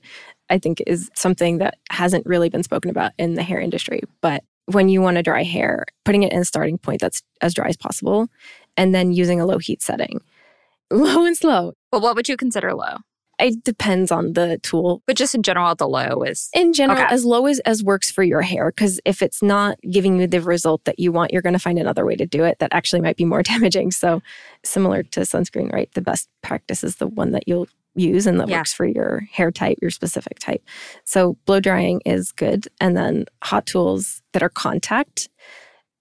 [0.50, 4.00] I think is something that hasn't really been spoken about in the hair industry.
[4.20, 7.54] But when you want to dry hair, putting it in a starting point that's as
[7.54, 8.28] dry as possible,
[8.76, 10.20] and then using a low heat setting.
[10.92, 11.72] Low and slow.
[11.92, 12.96] But what would you consider low?
[13.38, 15.02] It depends on the tool.
[15.06, 17.14] But just in general, the low is In general, Okay.
[17.14, 20.40] as low as, as works for your hair, because if it's not giving you the
[20.40, 23.00] result that you want, you're going to find another way to do it that actually
[23.02, 23.92] might be more damaging.
[23.92, 24.20] So,
[24.64, 25.88] similar to sunscreen, right?
[25.94, 28.58] The best practice is the one that you'll use and that Yeah.
[28.58, 30.62] works for your hair type, your specific type.
[31.04, 32.68] So, blow drying is good.
[32.80, 35.28] And then hot tools that are contact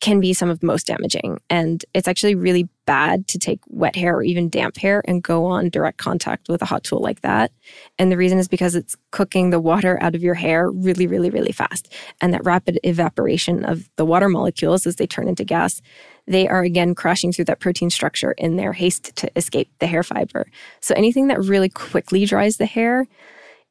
[0.01, 1.39] can be some of the most damaging.
[1.49, 5.45] And it's actually really bad to take wet hair or even damp hair and go
[5.45, 7.51] on direct contact with a hot tool like that.
[7.97, 11.29] And the reason is because it's cooking the water out of your hair really, really,
[11.29, 11.93] really fast.
[12.21, 15.81] And that rapid evaporation of the water molecules as they turn into gas,
[16.29, 20.03] they are again crashing through that protein structure in their haste to escape the hair
[20.03, 20.45] fiber.
[20.79, 23.07] So anything that really quickly dries the hair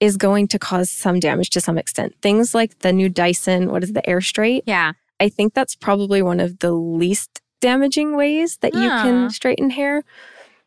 [0.00, 2.14] is going to cause some damage to some extent.
[2.20, 4.62] Things like the new Dyson, what is the Airstrait?
[4.66, 4.92] yeah.
[5.20, 9.28] I think that's probably one of the least damaging ways that you can hmm.
[9.30, 10.04] straighten hair.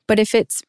[0.08, 0.62] But if it's,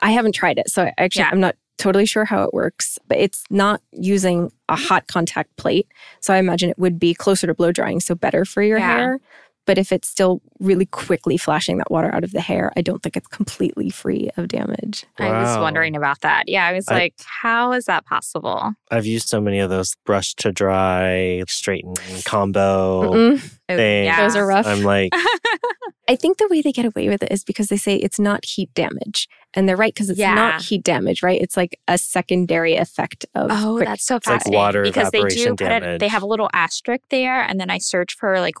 [0.00, 0.70] I haven't tried it.
[0.70, 1.30] So I actually, Yeah.
[1.32, 5.86] I'm not totally sure how it works, but it's not using a hot contact plate.
[6.20, 8.96] So I imagine it would be closer to blow drying, so better for your Yeah.
[8.96, 9.20] hair.
[9.66, 13.02] But if it's still really quickly flashing that water out of the hair, I don't
[13.02, 15.04] think it's completely free of damage.
[15.18, 16.44] I was wondering about that.
[16.48, 18.72] Yeah, I was I- like, how is that possible?
[18.90, 23.50] I've used so many of those brush to dry, straighten combo Mm-mm.
[23.68, 24.06] Oh, things.
[24.06, 24.22] yeah.
[24.22, 24.66] Those are rough.
[24.66, 25.12] I'm like,
[26.08, 28.44] I think the way they get away with it is because they say it's not
[28.44, 29.28] heat damage.
[29.54, 30.34] And they're right because it's Yeah.
[30.34, 31.40] not heat damage, right?
[31.40, 35.18] It's like a secondary effect of Oh, quick- that's so It's like water because they
[35.18, 38.38] do evaporation put it, they have a little asterisk there, and then I search for
[38.40, 38.54] like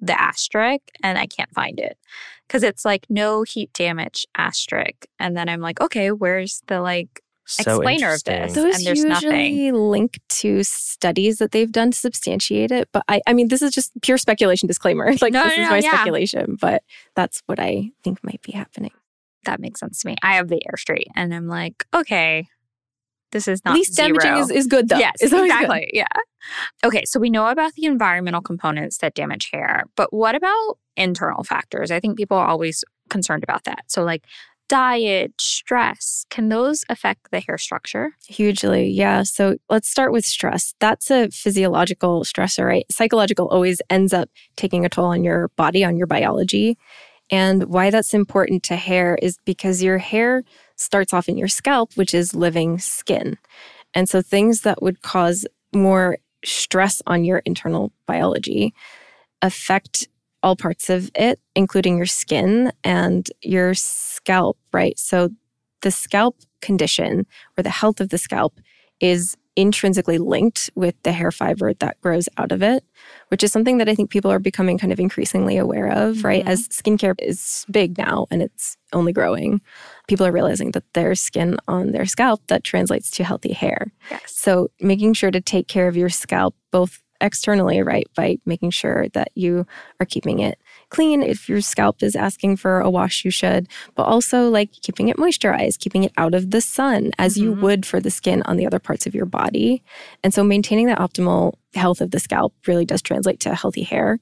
[0.00, 1.98] the asterisk, and I can't find it
[2.46, 7.22] because it's like no heat damage asterisk, and then I'm like, okay, where's the like?
[7.48, 8.34] so Explainer of this.
[8.56, 8.64] interesting.
[8.64, 9.74] Those and there's usually nothing.
[9.74, 12.88] link to studies that they've done to substantiate it.
[12.92, 15.12] But I, I mean, this is just pure speculation disclaimer.
[15.22, 15.92] Like No, this no, is no, my yeah.
[15.94, 16.82] speculation, but
[17.14, 18.90] that's what I think might be happening.
[19.44, 20.16] That makes sense to me.
[20.24, 22.48] I have the Airstrait, and I'm like, okay,
[23.36, 24.98] this is not Least damaging is, is good though.
[24.98, 25.44] Yes, always good.
[25.44, 25.90] exactly.
[25.92, 26.06] Yeah.
[26.84, 31.44] Okay, so we know about the environmental components that damage hair, but what about internal
[31.44, 31.90] factors?
[31.90, 33.84] I think people are always concerned about that.
[33.88, 34.24] So, like
[34.68, 38.12] diet, stress, can those affect the hair structure?
[38.26, 39.22] Hugely, yeah.
[39.22, 40.74] So let's start with stress.
[40.80, 42.86] That's a physiological stressor, right?
[42.90, 46.78] Psychological always ends up taking a toll on your body, on your biology.
[47.30, 50.42] And why that's important to hair is because your hair
[50.76, 53.38] starts off in your scalp, which is living skin.
[53.94, 58.74] And so things that would cause more stress on your internal biology
[59.42, 60.08] affect
[60.42, 64.98] all parts of it, including your skin and your scalp, right?
[64.98, 65.30] So
[65.82, 68.60] the scalp condition or the health of the scalp
[69.00, 72.84] is intrinsically linked with the hair fiber that grows out of it,
[73.28, 76.42] which is something that I think people are becoming kind of increasingly aware of, right?
[76.42, 76.50] Mm-hmm.
[76.50, 79.62] As skincare is big now and it's only growing,
[80.08, 83.92] people are realizing that there's skin on their scalp that translates to healthy hair.
[84.10, 84.22] Yes.
[84.26, 89.08] So making sure to take care of your scalp both externally, right, by making sure
[89.14, 89.66] that you
[90.00, 91.22] are keeping it clean.
[91.22, 95.16] If your scalp is asking for a wash, you should, but also like keeping it
[95.16, 97.44] moisturized, keeping it out of the sun as mm-hmm.
[97.44, 99.82] you would for the skin on the other parts of your body.
[100.22, 104.18] And so maintaining that optimal health of the scalp really does translate to healthy hair.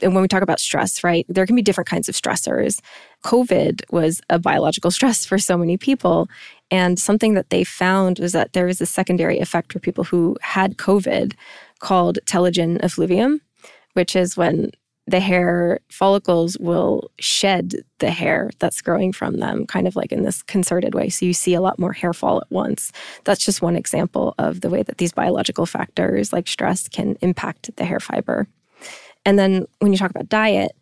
[0.00, 2.80] And when we talk about stress, right, there can be different kinds of stressors.
[3.24, 6.28] COVID was a biological stress for so many people.
[6.70, 10.36] And something that they found was that there was a secondary effect for people who
[10.40, 11.34] had COVID
[11.80, 13.40] called telogen effluvium,
[13.94, 14.70] which is when
[15.08, 20.22] the hair follicles will shed the hair that's growing from them, kind of like in
[20.22, 21.08] this concerted way.
[21.08, 22.92] So you see a lot more hair fall at once.
[23.24, 27.74] That's just one example of the way that these biological factors like stress can impact
[27.76, 28.46] the hair fiber.
[29.24, 30.72] And then when you talk about diet,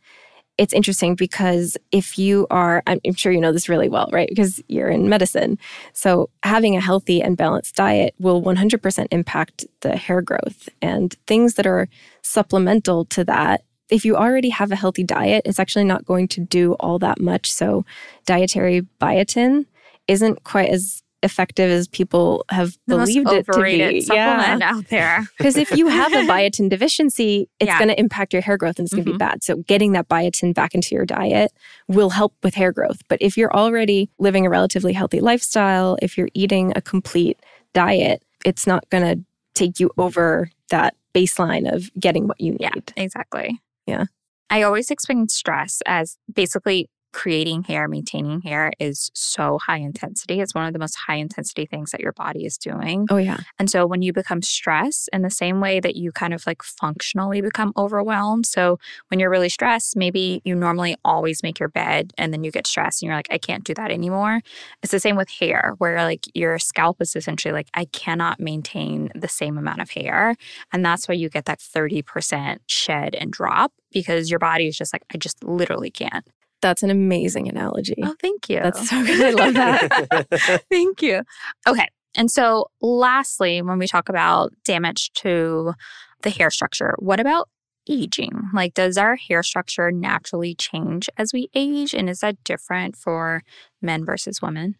[0.58, 4.28] it's interesting because if you are, I'm sure you know this really well, right?
[4.28, 5.58] Because you're in medicine.
[5.92, 10.68] So having a healthy and balanced diet will 100% impact the hair growth.
[10.80, 11.88] And things that are
[12.22, 16.40] supplemental to that, if you already have a healthy diet, it's actually not going to
[16.40, 17.50] do all that much.
[17.50, 17.84] So
[18.26, 19.66] dietary biotin
[20.08, 24.00] isn't quite as effective as people have the believed it to be.
[24.00, 24.70] Supplement yeah.
[24.70, 25.26] out there.
[25.38, 27.78] Because if you have a biotin deficiency, it's yeah.
[27.78, 29.18] going to impact your hair growth and it's going to mm-hmm.
[29.18, 29.42] be bad.
[29.42, 31.52] So getting that biotin back into your diet
[31.88, 33.00] will help with hair growth.
[33.08, 37.40] But if you're already living a relatively healthy lifestyle, if you're eating a complete
[37.72, 39.24] diet, it's not going to
[39.54, 42.60] take you over that baseline of getting what you need.
[42.60, 43.58] Yeah, exactly.
[43.86, 44.04] Yeah.
[44.50, 50.40] I always explain stress as basically creating hair, maintaining hair is so high intensity.
[50.40, 53.06] It's one of the most high intensity things that your body is doing.
[53.10, 53.38] Oh, yeah.
[53.58, 56.62] And so when you become stressed in the same way that you kind of like
[56.62, 58.46] functionally become overwhelmed.
[58.46, 58.78] So
[59.08, 62.66] when you're really stressed, maybe you normally always make your bed and then you get
[62.66, 64.40] stressed and you're like, I can't do that anymore.
[64.82, 69.10] It's the same with hair, where like your scalp is essentially like, I cannot maintain
[69.14, 70.36] the same amount of hair.
[70.72, 74.92] And that's why you get that 30% shed and drop because your body is just
[74.92, 76.26] like, I just literally can't.
[76.66, 77.94] That's an amazing analogy.
[78.02, 78.58] Oh, thank you.
[78.60, 79.38] That's so good.
[79.38, 80.64] I love that.
[80.68, 81.22] thank you.
[81.64, 81.86] Okay.
[82.16, 85.74] And so, lastly, when we talk about damage to
[86.22, 87.48] the hair structure, what about
[87.88, 88.32] aging?
[88.52, 91.94] Like, does our hair structure naturally change as we age?
[91.94, 93.44] And is that different for
[93.80, 94.74] men versus women?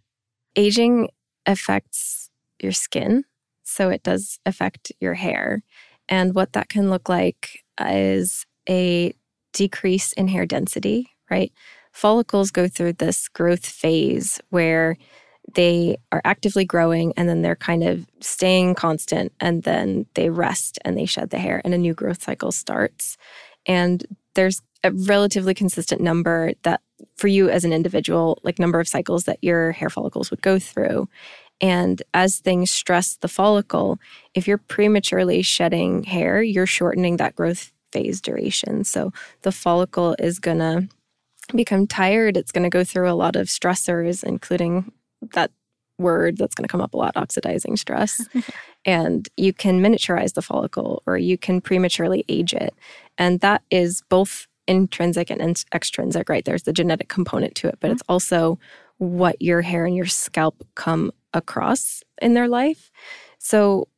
[0.57, 1.09] Aging
[1.47, 2.31] affects
[2.61, 3.23] your skin.
[3.63, 5.63] So, it does affect your hair.
[6.09, 9.13] And what that can look like is a
[9.53, 11.53] decrease in hair density, right?
[11.97, 14.99] Follicles go through this growth phase where
[15.55, 20.79] they are actively growing and then they're kind of staying constant and then they rest
[20.85, 23.17] and they shed the hair and a new growth cycle starts.
[23.65, 26.83] And there's a relatively consistent number that
[27.17, 30.59] for you as an individual, like number of cycles that your hair follicles would go
[30.59, 31.09] through.
[31.63, 33.99] And as things stress the follicle,
[34.35, 38.85] if you're prematurely shedding hair, you're shortening that growth phase duration.
[38.85, 40.89] So the follicle is going to
[41.55, 44.93] become tired, it's going to go through a lot of stressors, including
[45.33, 45.51] that
[45.99, 48.27] word that's going to come up a lot oxidizing stress.
[48.85, 52.75] and you can miniaturize the follicle or you can prematurely age it.
[53.19, 56.45] And that is both intrinsic and extrinsic, right?
[56.45, 58.13] There's the genetic component to it, but it's mm-hmm.
[58.13, 58.59] also
[58.99, 62.91] what your hair and your scalp come across in their life.
[63.39, 63.89] So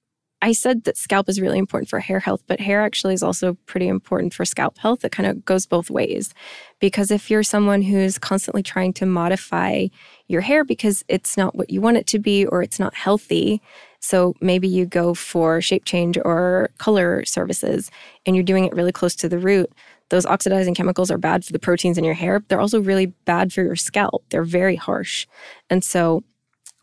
[0.41, 3.55] I said that scalp is really important for hair health, but hair actually is also
[3.66, 5.05] pretty important for scalp health.
[5.05, 6.32] It kind of goes both ways.
[6.78, 9.86] Because if you're someone who's constantly trying to modify
[10.28, 13.61] your hair because it's not what you want it to be or it's not healthy,
[14.01, 17.91] so maybe you go for shape change or color services
[18.24, 19.72] and you're doing it really close to the root,
[20.11, 22.43] those oxidizing chemicals are bad for the proteins in your hair.
[22.49, 24.24] They're also really bad for your scalp.
[24.30, 25.26] They're very harsh.
[25.68, 26.22] And so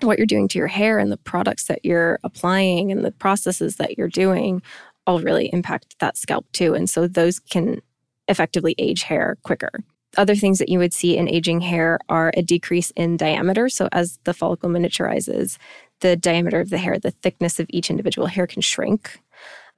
[0.02, 3.78] what you're doing to your hair and the products that you're applying and the processes
[3.78, 4.62] that you're doing
[5.08, 6.74] all really impact that scalp too.
[6.74, 7.82] And so those can
[8.28, 9.72] effectively age hair quicker.
[10.18, 13.70] Other things that you would see in aging hair are a decrease in diameter.
[13.70, 15.58] So as the follicle miniaturizes,
[16.00, 19.20] the diameter of the hair, the thickness of each individual hair can shrink.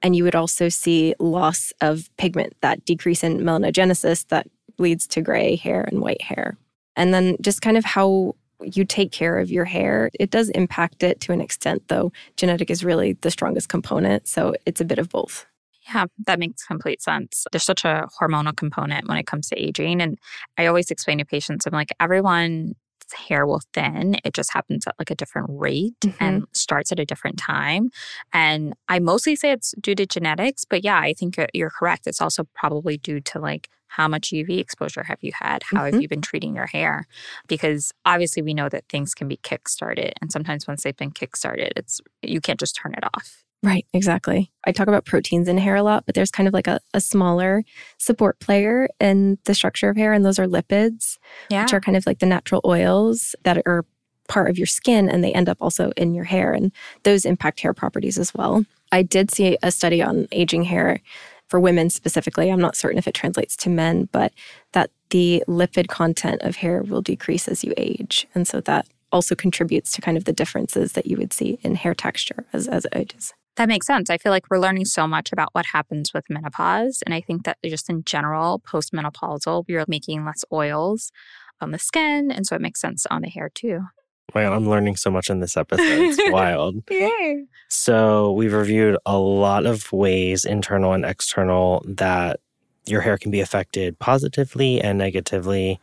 [0.00, 4.46] And you would also see loss of pigment, that decrease in melanogenesis that
[4.78, 6.56] leads to gray hair and white hair.
[6.94, 10.10] And then just kind of how you take care of your hair.
[10.18, 14.26] It does impact it to an extent, though genetic is really the strongest component.
[14.28, 15.46] So it's a bit of both.
[15.94, 17.46] Yeah, that makes complete sense.
[17.50, 20.02] There's such a hormonal component when it comes to aging.
[20.02, 20.18] And
[20.58, 21.92] I always explain to patients, I'm like,
[23.12, 24.16] hair will thin.
[24.24, 26.22] It just happens at like a different rate mm-hmm.
[26.22, 27.90] and starts at a different time.
[28.32, 32.06] And I mostly say it's due to genetics, but yeah, I think you're correct.
[32.06, 35.62] It's also probably due to like how much UV exposure have you had?
[35.62, 35.94] How mm-hmm.
[35.94, 37.06] have you been treating your hair?
[37.48, 40.12] Because obviously we know that things can be kickstarted.
[40.20, 43.44] And sometimes once they've been kickstarted, it's you can't just turn it off.
[43.62, 44.52] Right, exactly.
[44.64, 47.00] I talk about proteins in hair a lot, but there's kind of like a, a
[47.00, 47.64] smaller
[47.98, 51.18] support player in the structure of hair, and those are lipids,
[51.50, 51.62] yeah.
[51.62, 53.84] which are kind of like the natural oils that are
[54.28, 56.70] part of your skin and they end up also in your hair, and
[57.02, 58.64] those impact hair properties as well.
[58.92, 61.00] I did see a study on aging hair
[61.48, 62.50] for women specifically.
[62.50, 64.32] I'm not certain if it translates to men, but
[64.72, 68.26] that the lipid content of hair will decrease as you age.
[68.34, 71.74] And so that also contributes to kind of the differences that you would see in
[71.74, 73.32] hair texture as, as it ages.
[73.58, 74.08] That makes sense.
[74.08, 77.02] I feel like we're learning so much about what happens with menopause.
[77.04, 81.10] And I think that just in general, postmenopausal, we're making less oils
[81.60, 82.30] on the skin.
[82.30, 83.80] And so it makes sense on the hair too.
[84.32, 85.82] Man, I'm learning so much in this episode.
[85.82, 86.84] It's wild.
[86.88, 87.46] Yay.
[87.68, 92.38] So, we've reviewed a lot of ways, internal and external, that
[92.86, 95.80] your hair can be affected positively and negatively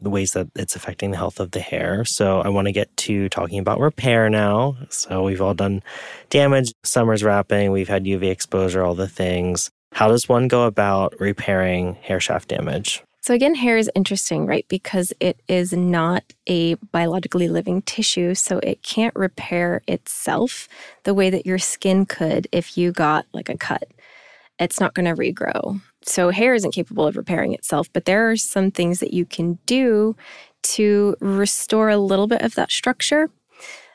[0.00, 2.04] the ways that it's affecting the health of the hair.
[2.04, 4.76] So I want to get to talking about repair now.
[4.88, 5.82] So we've all done
[6.30, 9.70] damage, summer's wrapping, we've had UV exposure, all the things.
[9.92, 13.02] How does one go about repairing hair shaft damage?
[13.26, 14.64] So, again, hair is interesting, right?
[14.68, 18.34] Because it is not a biologically living tissue.
[18.36, 20.68] So, it can't repair itself
[21.02, 23.90] the way that your skin could if you got like a cut.
[24.60, 25.80] It's not going to regrow.
[26.06, 29.58] So, hair isn't capable of repairing itself, but there are some things that you can
[29.66, 30.16] do
[30.62, 33.30] to restore a little bit of that structure.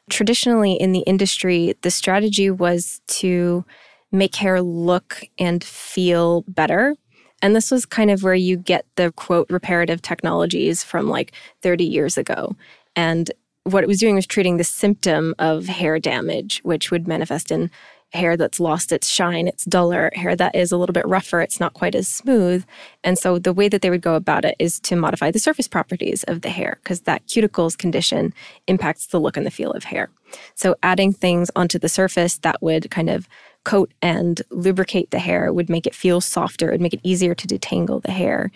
[0.10, 3.66] Traditionally, in the industry, the strategy was to
[4.12, 6.96] make hair look and feel better.
[7.42, 11.86] And this was kind of where you get the quote reparative technologies from like 30
[11.86, 12.56] years ago.
[12.96, 13.32] And
[13.64, 17.72] what it was doing was treating the symptom of hair damage, which would manifest in
[18.14, 21.60] hair that's lost its shine, it's duller, hair that is a little bit rougher, it's
[21.60, 22.66] not quite as smooth.
[23.04, 25.68] And so the way that they would go about it is to modify the surface
[25.68, 28.34] properties of the hair because that cuticles condition
[28.68, 30.10] impacts the look and the feel of hair.
[30.56, 33.28] So adding things onto the surface that would kind of
[33.64, 37.36] coat and lubricate the hair would make it feel softer, it would make it easier
[37.36, 38.52] to detangle the hair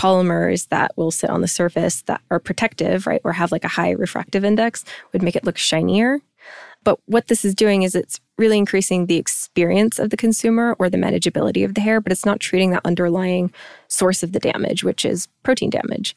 [0.00, 3.68] polymers that will sit on the surface that are protective, right, or have like a
[3.68, 4.82] high refractive index
[5.12, 6.20] would make it look shinier.
[6.82, 10.88] But what this is doing is it's really increasing the experience of the consumer or
[10.88, 13.52] the manageability of the hair, but it's not treating that underlying
[13.88, 16.16] source of the damage, which is protein damage.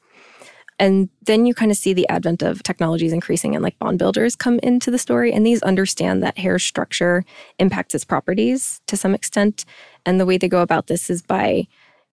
[0.79, 4.35] And then you kind of see the advent of technologies increasing and like bond builders
[4.35, 5.31] come into the story.
[5.31, 7.23] And these understand that hair structure
[7.59, 9.65] impacts its properties to some extent.
[10.05, 11.67] And the way they go about this is by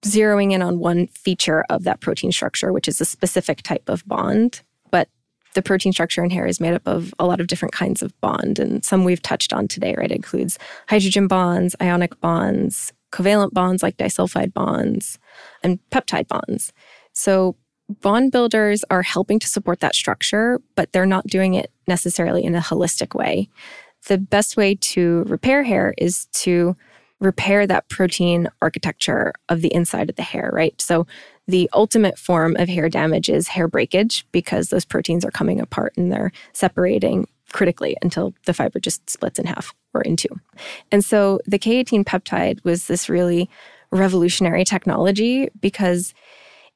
[0.04, 4.06] zeroing in on one feature of that protein structure, which is a specific type of
[4.06, 4.62] bond.
[5.54, 8.18] The protein structure in hair is made up of a lot of different kinds of
[8.20, 10.10] bond, and some we've touched on today, right?
[10.10, 15.18] It includes hydrogen bonds, ionic bonds, covalent bonds like disulfide bonds,
[15.62, 16.72] and peptide bonds.
[17.12, 17.56] So,
[17.88, 22.54] bond builders are helping to support that structure, but they're not doing it necessarily in
[22.54, 23.48] a holistic way.
[24.06, 26.76] The best way to repair hair is to
[27.20, 30.80] repair that protein architecture of the inside of the hair, right?
[30.80, 31.06] So
[31.46, 35.92] the ultimate form of hair damage is hair breakage because those proteins are coming apart
[35.96, 40.28] and they're separating critically until the fiber just splits in half or in two.
[40.92, 43.50] And so the K18 peptide was this really
[43.90, 46.14] revolutionary technology because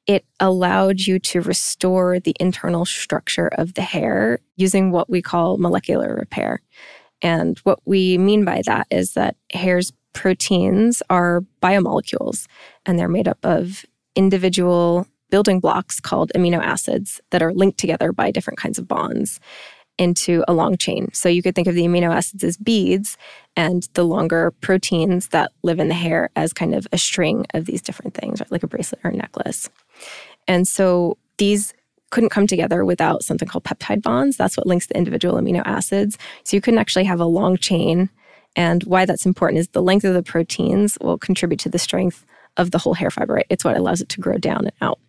[0.05, 5.57] it allowed you to restore the internal structure of the hair using what we call
[5.57, 6.61] molecular repair.
[7.21, 12.47] And what we mean by that is that hair's proteins are biomolecules
[12.85, 13.85] and they're made up of
[14.15, 19.39] individual building blocks called amino acids that are linked together by different kinds of bonds
[19.97, 21.09] into a long chain.
[21.13, 23.17] So you could think of the amino acids as beads
[23.55, 27.65] and the longer proteins that live in the hair as kind of a string of
[27.65, 28.51] these different things, right?
[28.51, 29.69] like a bracelet or a necklace.
[30.47, 31.73] And so these
[32.11, 34.37] couldn't come together without something called peptide bonds.
[34.37, 36.17] That's what links the individual amino acids.
[36.43, 38.09] So you couldn't actually have a long chain.
[38.55, 42.25] And why that's important is the length of the proteins will contribute to the strength
[42.57, 43.43] of the whole hair fiber.
[43.49, 44.99] It's what allows it to grow down and out.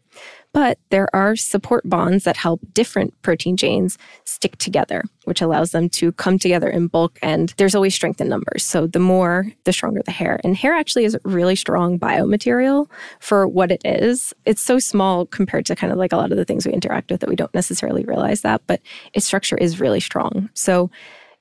[0.52, 5.90] But there are support bonds that help different protein chains stick together, which allows them
[5.90, 7.18] to come together in bulk.
[7.20, 8.64] And there's always strength in numbers.
[8.64, 10.40] So the more, the stronger the hair.
[10.44, 12.88] And hair actually is a really strong biomaterial
[13.20, 14.32] for what it is.
[14.46, 17.10] It's so small compared to kind of like a lot of the things we interact
[17.10, 18.80] with that we don't necessarily realize that, but
[19.12, 20.48] its structure is really strong.
[20.54, 20.90] So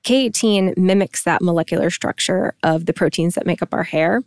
[0.05, 4.21] K18 mimics that molecular structure of the proteins that make up our hair.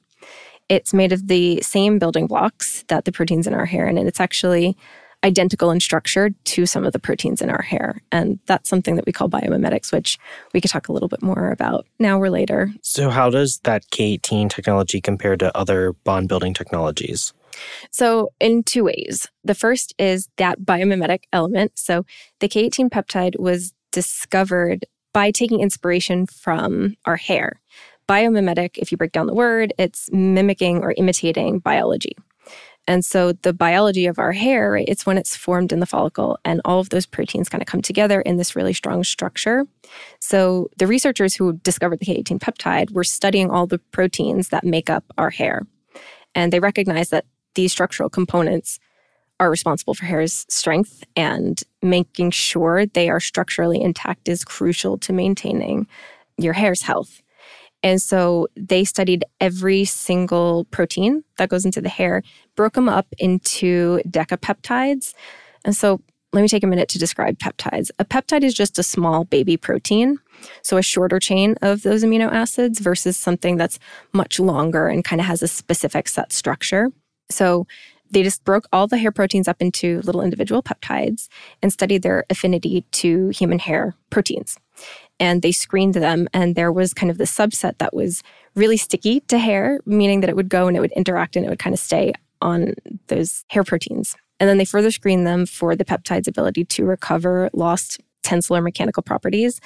[0.68, 4.20] It's made of the same building blocks that the proteins in our hair, and it's
[4.20, 4.76] actually
[5.24, 8.02] identical in structure to some of the proteins in our hair.
[8.12, 10.18] And that's something that we call biomimetics, which
[10.52, 12.70] we could talk a little bit more about now or later.
[12.82, 17.32] So, how does that K18 technology compare to other bond building technologies?
[17.90, 19.26] So, in two ways.
[19.44, 21.72] The first is that biomimetic element.
[21.76, 22.04] So,
[22.40, 27.60] the K18 peptide was discovered by taking inspiration from our hair
[28.08, 32.16] biomimetic, if you break down the word, it's mimicking or imitating biology.
[32.86, 36.38] And so the biology of our hair, right, it's when it's formed in the follicle
[36.42, 39.66] and all of those proteins kind of come together in this really strong structure.
[40.20, 44.88] So the researchers who discovered the K18 peptide were studying all the proteins that make
[44.88, 45.66] up our hair.
[46.34, 48.80] And they recognized that these structural components
[49.40, 55.12] are responsible for hair's strength and making sure they are structurally intact is crucial to
[55.12, 55.86] maintaining
[56.36, 57.20] your hair's health.
[57.82, 62.22] And so they studied every single protein that goes into the hair,
[62.56, 65.14] broke them up into decapeptides.
[65.64, 66.00] And so
[66.32, 67.90] let me take a minute to describe peptides.
[67.98, 70.18] A peptide is just a small baby protein,
[70.62, 73.78] so a shorter chain of those amino acids versus something that's
[74.12, 76.90] much longer and kind of has a specific set structure.
[77.30, 77.66] So
[78.10, 81.28] they just broke all the hair proteins up into little individual peptides
[81.62, 84.56] and studied their affinity to human hair proteins
[85.20, 86.28] and they screened them.
[86.32, 88.22] And there was kind of the subset that was
[88.54, 91.48] really sticky to hair, meaning that it would go and it would interact and it
[91.48, 92.74] would kind of stay on
[93.08, 94.16] those hair proteins.
[94.40, 98.60] And then they further screened them for the peptide's ability to recover lost tensile or
[98.60, 99.60] mechanical properties.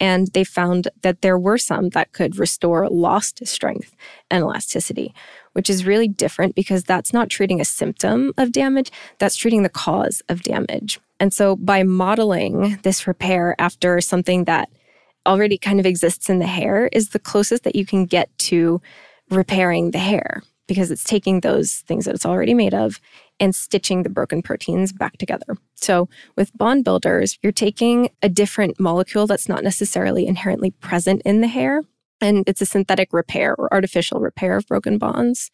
[0.00, 3.96] And they found that there were some that could restore lost strength
[4.30, 5.12] and elasticity,
[5.58, 9.68] which is really different because that's not treating a symptom of damage, that's treating the
[9.68, 11.00] cause of damage.
[11.18, 14.68] And so by modeling this repair after something that
[15.26, 18.80] already kind of exists in the hair is the closest that you can get to
[19.30, 23.00] repairing the hair because it's taking those things that it's already made of
[23.40, 25.56] and stitching the broken proteins back together.
[25.74, 31.40] So, with bond builders, you're taking a different molecule that's not necessarily inherently present in
[31.40, 31.82] the hair,
[32.20, 35.50] and it's a synthetic repair or artificial repair of broken bonds.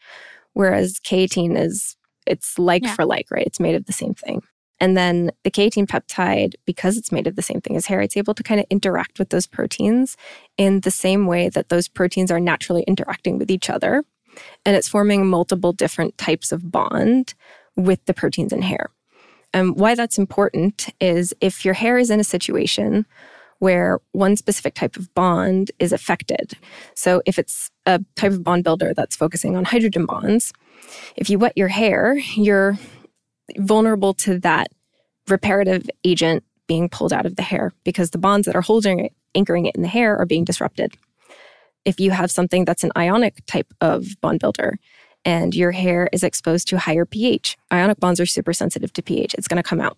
[0.52, 1.96] Whereas K18 is,
[2.26, 2.94] it's like yeah.
[2.94, 3.46] for like, right?
[3.46, 4.42] It's made of the same thing.
[4.80, 8.16] And then the K18 peptide, because it's made of the same thing as hair, it's
[8.16, 10.16] able to kind of interact with those proteins
[10.58, 14.04] in the same way that those proteins are naturally interacting with each other.
[14.66, 17.34] And it's forming multiple different types of bond
[17.76, 18.90] with the proteins in hair.
[19.52, 23.06] And why that's important is if your hair is in a situation
[23.64, 26.52] where one specific type of bond is affected.
[26.92, 30.52] So if it's a type of bond builder that's focusing on hydrogen bonds,
[31.16, 32.76] if you wet your hair, you're
[33.56, 34.68] vulnerable to that
[35.28, 39.14] reparative agent being pulled out of the hair because the bonds that are holding it,
[39.34, 40.92] anchoring it in the hair are being disrupted.
[41.86, 44.78] If you have something that's an ionic type of bond builder
[45.24, 49.32] and your hair is exposed to higher pH, ionic bonds are super sensitive to pH,
[49.38, 49.96] it's going to come out.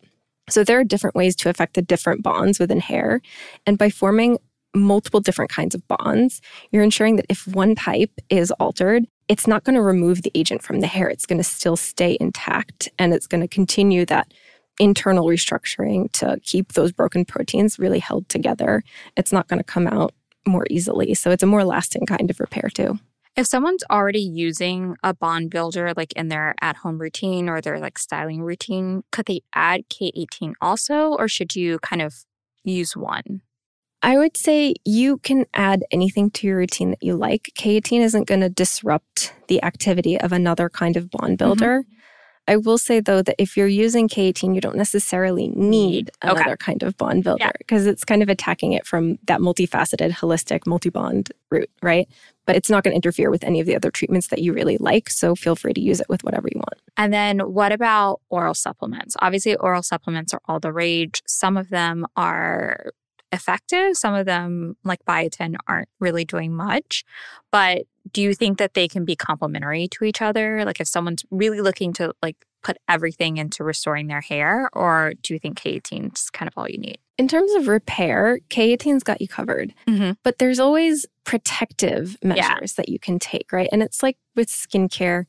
[0.49, 3.21] So there are different ways to affect the different bonds within hair.
[3.67, 4.39] And by forming
[4.75, 6.41] multiple different kinds of bonds,
[6.71, 10.63] you're ensuring that if one type is altered, it's not going to remove the agent
[10.63, 11.09] from the hair.
[11.09, 14.33] It's going to still stay intact and it's going to continue that
[14.79, 18.83] internal restructuring to keep those broken proteins really held together.
[19.17, 20.15] It's not going to come out
[20.47, 21.15] more easily.
[21.15, 22.99] So it's a more lasting kind of repair, too.
[23.37, 27.79] If someone's already using a bond builder like in their at home routine or their
[27.79, 32.15] like styling routine, could they add K18 also, or should you kind of
[32.65, 33.43] use one?
[34.03, 37.51] I would say you can add anything to your routine that you like.
[37.59, 41.45] K18 isn't going to disrupt the activity of another kind of bond mm-hmm.
[41.45, 41.83] builder.
[41.83, 41.93] Mm-hmm.
[42.49, 46.57] I will say though that if you're using K18, you don't necessarily need another okay.
[46.57, 47.93] kind of bond builder because yeah.
[47.93, 52.09] it's kind of attacking it from that multifaceted, holistic, multi bond route, right?
[52.47, 54.79] But it's not going to interfere with any of the other treatments that you really
[54.79, 55.11] like.
[55.11, 56.81] So feel free to use it with whatever you want.
[56.97, 59.17] And then what about oral supplements?
[59.21, 61.23] Obviously, oral supplements are all the rage.
[61.27, 62.93] Some of them are
[63.33, 63.97] effective.
[63.97, 67.05] Some of them, like biotin, aren't really doing much.
[67.51, 67.83] But
[68.13, 70.65] do you think that they can be complementary to each other?
[70.65, 75.35] Like if someone's really looking to like put everything into restoring their hair, or do
[75.35, 76.99] you think K18 is kind of all you need?
[77.19, 79.75] In terms of repair, K18's got you covered.
[79.87, 80.13] Mm-hmm.
[80.23, 82.77] But there's always protective measures yeah.
[82.79, 83.69] that you can take, right?
[83.71, 85.25] And it's like with skincare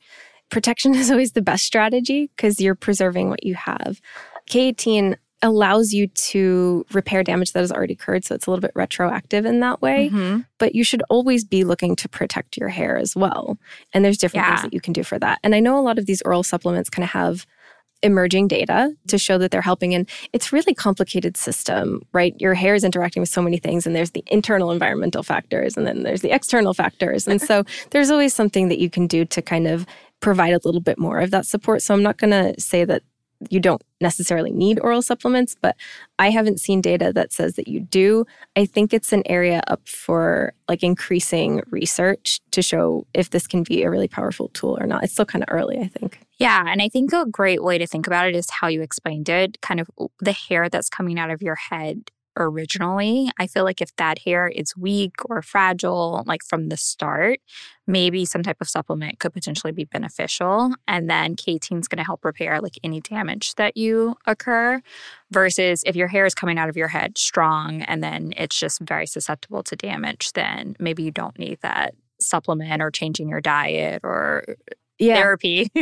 [0.48, 4.00] protection is always the best strategy because you're preserving what you have.
[4.48, 8.24] K18 allows you to repair damage that has already occurred.
[8.24, 10.08] So it's a little bit retroactive in that way.
[10.08, 10.40] Mm-hmm.
[10.58, 13.58] But you should always be looking to protect your hair as well.
[13.92, 14.56] And there's different yeah.
[14.56, 15.38] things that you can do for that.
[15.44, 17.46] And I know a lot of these oral supplements kind of have
[18.02, 22.74] emerging data to show that they're helping and it's really complicated system right your hair
[22.74, 26.22] is interacting with so many things and there's the internal environmental factors and then there's
[26.22, 29.84] the external factors and so there's always something that you can do to kind of
[30.20, 33.02] provide a little bit more of that support so i'm not going to say that
[33.50, 35.76] you don't necessarily need oral supplements, but
[36.18, 38.26] I haven't seen data that says that you do.
[38.56, 43.62] I think it's an area up for like increasing research to show if this can
[43.62, 45.04] be a really powerful tool or not.
[45.04, 46.20] It's still kind of early, I think.
[46.38, 46.64] Yeah.
[46.66, 49.60] And I think a great way to think about it is how you explained it
[49.60, 49.88] kind of
[50.20, 53.28] the hair that's coming out of your head originally.
[53.38, 57.40] I feel like if that hair is weak or fragile, like from the start,
[57.86, 60.72] maybe some type of supplement could potentially be beneficial.
[60.86, 64.80] And then K18 is going to help repair like any damage that you occur
[65.32, 68.80] versus if your hair is coming out of your head strong and then it's just
[68.80, 74.00] very susceptible to damage, then maybe you don't need that supplement or changing your diet
[74.04, 74.44] or
[74.98, 75.14] yeah.
[75.16, 75.70] therapy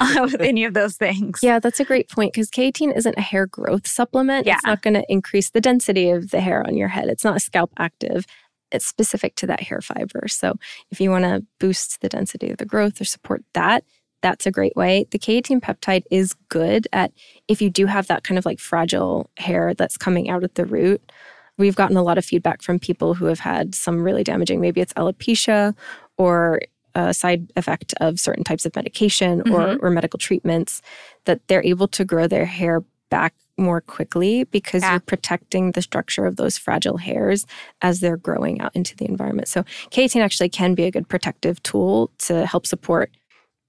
[0.00, 1.40] uh, with any of those things.
[1.42, 4.46] Yeah, that's a great point because K18 isn't a hair growth supplement.
[4.46, 4.54] Yeah.
[4.54, 7.08] It's not going to increase the density of the hair on your head.
[7.08, 8.26] It's not a scalp active.
[8.70, 10.28] It's specific to that hair fiber.
[10.28, 10.54] So
[10.90, 13.84] if you want to boost the density of the growth or support that,
[14.20, 15.06] that's a great way.
[15.10, 17.12] The K18 peptide is good at
[17.46, 20.66] if you do have that kind of like fragile hair that's coming out at the
[20.66, 21.12] root.
[21.56, 24.80] We've gotten a lot of feedback from people who have had some really damaging, maybe
[24.80, 25.74] it's alopecia
[26.16, 26.60] or
[26.98, 29.54] a side effect of certain types of medication mm-hmm.
[29.54, 30.82] or, or medical treatments
[31.24, 34.92] that they're able to grow their hair back more quickly because yeah.
[34.92, 37.46] you're protecting the structure of those fragile hairs
[37.82, 39.48] as they're growing out into the environment.
[39.48, 43.10] So K18 actually can be a good protective tool to help support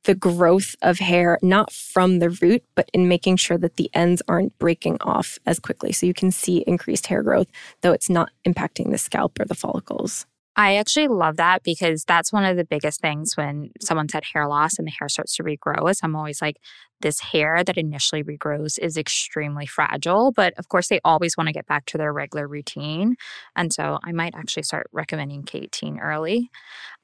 [0.04, 4.22] the growth of hair, not from the root, but in making sure that the ends
[4.28, 5.92] aren't breaking off as quickly.
[5.92, 7.48] So you can see increased hair growth,
[7.82, 10.26] though it's not impacting the scalp or the follicles.
[10.60, 14.46] I actually love that because that's one of the biggest things when someone's had hair
[14.46, 16.58] loss and the hair starts to regrow is I'm always like,
[17.02, 20.32] this hair that initially regrows is extremely fragile.
[20.32, 23.16] But of course, they always want to get back to their regular routine.
[23.56, 26.50] And so I might actually start recommending K18 early.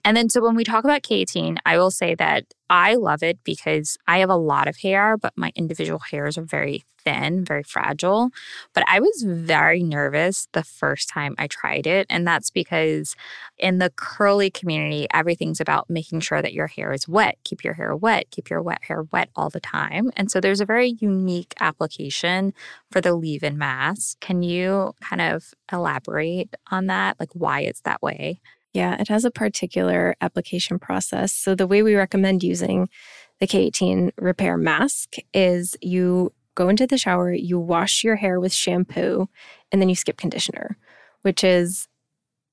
[0.04, 3.40] And then, so when we talk about K18, I will say that I love it
[3.44, 7.64] because I have a lot of hair, but my individual hairs are very thin, very
[7.64, 8.30] fragile.
[8.74, 12.08] But I was very nervous the first time I tried it.
[12.10, 13.16] And that's because
[13.58, 17.38] in the curly community, everything's about making sure that your hair is wet.
[17.44, 19.85] Keep your hair wet, keep your wet hair wet all the time.
[19.92, 22.54] And so there's a very unique application
[22.92, 24.20] for the leave in mask.
[24.20, 28.42] Can you kind of elaborate on that, like why it's that way?
[28.74, 31.32] Yeah, it has a particular application process.
[31.32, 32.90] So, the way we recommend using
[33.40, 38.54] the K18 repair mask is you go into the shower, you wash your hair with
[38.54, 39.28] shampoo,
[39.72, 40.78] and then you skip conditioner,
[41.22, 41.88] which is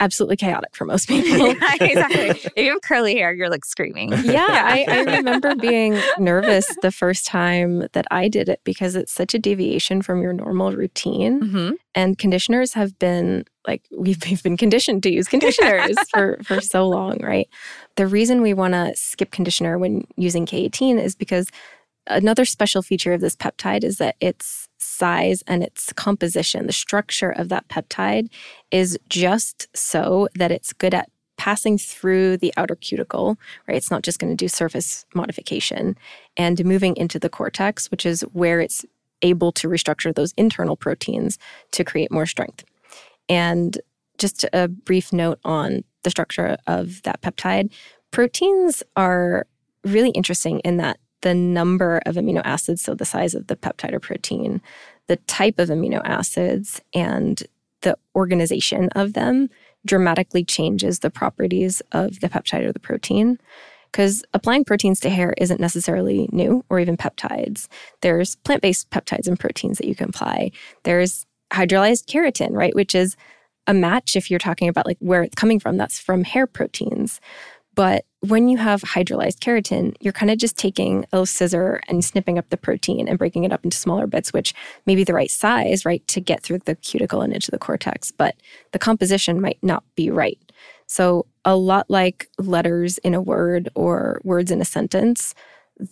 [0.03, 1.48] absolutely chaotic for most people.
[1.48, 2.30] yeah, exactly.
[2.57, 4.11] If you have curly hair, you're like screaming.
[4.12, 4.62] Yeah, yeah.
[4.66, 9.32] I, I, remember being nervous the first time that I did it because it's such
[9.34, 11.40] a deviation from your normal routine.
[11.40, 11.70] Mm-hmm.
[11.94, 16.88] And conditioners have been like we've, we've been conditioned to use conditioners for for so
[16.88, 17.48] long, right?
[17.96, 21.48] The reason we want to skip conditioner when using K18 is because
[22.09, 27.30] another special feature of this peptide is that its size and its composition, the structure
[27.30, 28.28] of that peptide
[28.70, 33.76] is just so that it's good at passing through the outer cuticle, right?
[33.76, 35.96] It's not just going to do surface modification
[36.36, 38.84] and moving into the cortex, which is where it's
[39.22, 41.38] able to restructure those internal proteins
[41.72, 42.64] to create more strength.
[43.28, 43.78] And
[44.18, 47.72] just a brief note on the structure of that peptide
[48.10, 49.46] proteins are
[49.84, 53.92] really interesting in that the number of amino acids, so the size of the peptide
[53.92, 54.60] or protein,
[55.08, 57.42] the type of amino acids, and
[57.80, 59.48] the organization of them
[59.84, 63.38] dramatically changes the properties of the peptide or the protein.
[63.90, 67.68] Because applying proteins to hair isn't necessarily new or even peptides.
[68.00, 70.52] There's plant based peptides and proteins that you can apply.
[70.84, 72.74] There's hydrolyzed keratin, right?
[72.74, 73.16] Which is
[73.66, 75.76] a match if you're talking about like where it's coming from.
[75.76, 77.20] That's from hair proteins.
[77.74, 82.38] But when you have hydrolyzed keratin, you're kind of just taking a scissor and snipping
[82.38, 84.54] up the protein and breaking it up into smaller bits, which
[84.86, 88.10] may be the right size, right, to get through the cuticle and into the cortex,
[88.10, 88.36] but
[88.72, 90.38] the composition might not be right.
[90.86, 95.34] So, a lot like letters in a word or words in a sentence,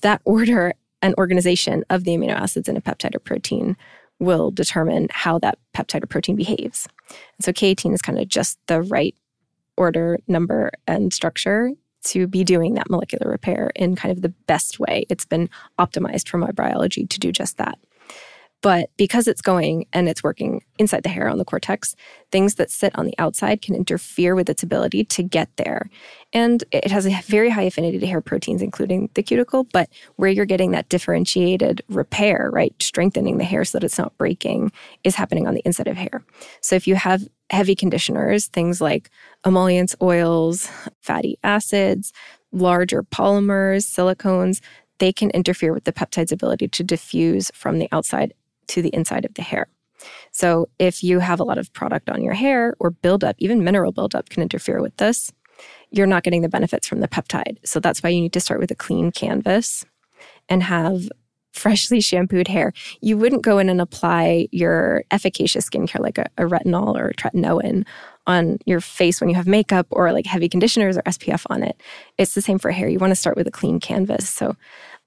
[0.02, 3.76] that order and organization of the amino acids in a peptide or protein
[4.18, 6.86] will determine how that peptide or protein behaves.
[7.08, 9.14] And so K18 is kind of just the right
[9.80, 11.70] order, number, and structure
[12.04, 15.06] to be doing that molecular repair in kind of the best way.
[15.08, 17.78] It's been optimized for my biology to do just that.
[18.62, 21.96] But because it's going and it's working inside the hair on the cortex,
[22.30, 25.88] things that sit on the outside can interfere with its ability to get there.
[26.32, 29.64] And it has a very high affinity to hair proteins, including the cuticle.
[29.64, 34.16] But where you're getting that differentiated repair, right, strengthening the hair so that it's not
[34.18, 34.72] breaking,
[35.04, 36.22] is happening on the inside of hair.
[36.60, 39.10] So if you have heavy conditioners, things like
[39.46, 40.68] emollients, oils,
[41.00, 42.12] fatty acids,
[42.52, 44.60] larger polymers, silicones,
[44.98, 48.34] they can interfere with the peptide's ability to diffuse from the outside
[48.70, 49.68] to the inside of the hair.
[50.32, 53.92] So, if you have a lot of product on your hair or buildup, even mineral
[53.92, 55.30] buildup can interfere with this.
[55.90, 57.58] You're not getting the benefits from the peptide.
[57.64, 59.84] So, that's why you need to start with a clean canvas
[60.48, 61.08] and have
[61.52, 62.72] freshly shampooed hair.
[63.00, 67.14] You wouldn't go in and apply your efficacious skincare like a, a retinol or a
[67.14, 67.84] tretinoin
[68.26, 71.80] on your face when you have makeup or like heavy conditioners or SPF on it.
[72.18, 72.88] It's the same for hair.
[72.88, 74.28] You want to start with a clean canvas.
[74.28, 74.56] So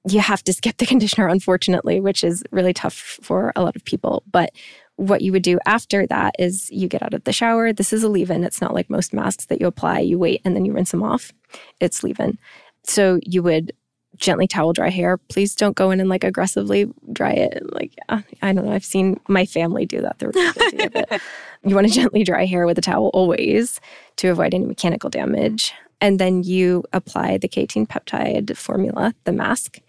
[0.07, 3.83] you have to skip the conditioner, unfortunately, which is really tough for a lot of
[3.85, 4.23] people.
[4.31, 4.51] But
[4.95, 7.73] what you would do after that is you get out of the shower.
[7.73, 8.43] This is a leave in.
[8.43, 11.03] It's not like most masks that you apply, you wait and then you rinse them
[11.03, 11.31] off.
[11.79, 12.37] It's leave in.
[12.83, 13.73] So you would
[14.17, 15.17] gently towel dry hair.
[15.17, 17.63] Please don't go in and like aggressively dry it.
[17.73, 18.71] Like, I don't know.
[18.71, 20.19] I've seen my family do that.
[20.19, 21.19] They're.
[21.65, 23.79] You want to gently dry hair with a towel always
[24.17, 25.73] to avoid any mechanical damage.
[26.03, 29.79] And then you apply the K18 peptide formula, the mask.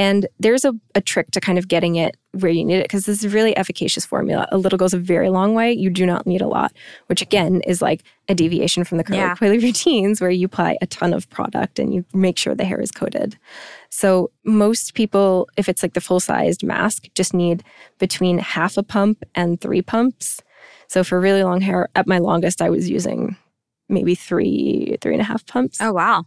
[0.00, 3.06] And there's a, a trick to kind of getting it where you need it because
[3.06, 4.46] this is really efficacious formula.
[4.52, 5.72] A little goes a very long way.
[5.72, 6.72] You do not need a lot,
[7.08, 9.34] which again is like a deviation from the curly yeah.
[9.34, 12.80] coily routines where you apply a ton of product and you make sure the hair
[12.80, 13.36] is coated.
[13.90, 17.64] So most people, if it's like the full sized mask, just need
[17.98, 20.40] between half a pump and three pumps.
[20.86, 23.36] So for really long hair, at my longest, I was using
[23.88, 25.78] maybe three, three and a half pumps.
[25.80, 26.24] Oh, wow.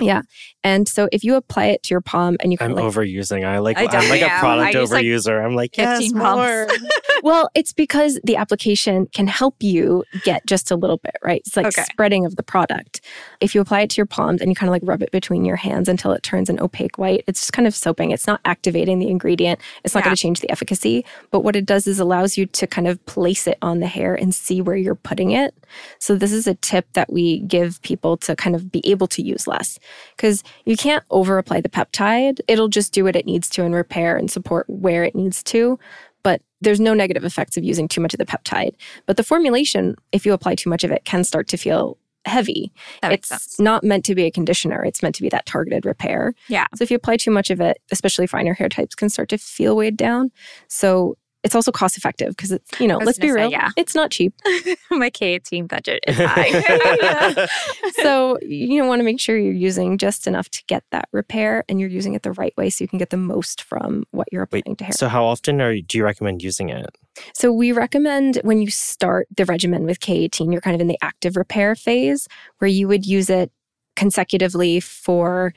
[0.00, 0.22] Yeah.
[0.64, 3.44] And so if you apply it to your palm and you I'm like, overusing.
[3.44, 5.36] I like I am like a product overuser.
[5.36, 6.66] Like I'm like, yes, more.
[7.22, 11.42] well, it's because the application can help you get just a little bit, right?
[11.44, 11.84] It's like okay.
[11.84, 13.00] spreading of the product.
[13.40, 15.44] If you apply it to your palms and you kind of like rub it between
[15.44, 18.10] your hands until it turns an opaque white, it's just kind of soaping.
[18.10, 19.60] It's not activating the ingredient.
[19.84, 20.06] It's not yeah.
[20.06, 21.04] going to change the efficacy.
[21.30, 24.14] But what it does is allows you to kind of place it on the hair
[24.14, 25.54] and see where you're putting it.
[25.98, 29.22] So this is a tip that we give people to kind of be able to
[29.22, 29.78] use less
[30.16, 32.40] because you can't over apply the peptide.
[32.48, 35.78] It'll just do what it needs to and repair and support where it needs to.
[36.22, 38.74] But there's no negative effects of using too much of the peptide.
[39.06, 42.72] But the formulation, if you apply too much of it, can start to feel heavy.
[43.02, 43.58] it's sense.
[43.58, 44.84] not meant to be a conditioner.
[44.84, 46.34] It's meant to be that targeted repair.
[46.48, 46.66] Yeah.
[46.74, 49.38] So if you apply too much of it, especially finer hair types can start to
[49.38, 50.30] feel weighed down.
[50.68, 53.70] So it's also cost effective because it's you know let's be real say, yeah.
[53.76, 54.34] it's not cheap.
[54.90, 57.48] My k18 budget is high.
[58.02, 61.80] So you want to make sure you're using just enough to get that repair and
[61.80, 64.42] you're using it the right way so you can get the most from what you're
[64.42, 64.92] applying Wait, to hair.
[64.92, 66.86] so how often are do you recommend using it?
[67.34, 70.98] So we recommend when you start the regimen with k18 you're kind of in the
[71.02, 72.28] active repair phase
[72.58, 73.50] where you would use it
[73.96, 75.52] consecutively for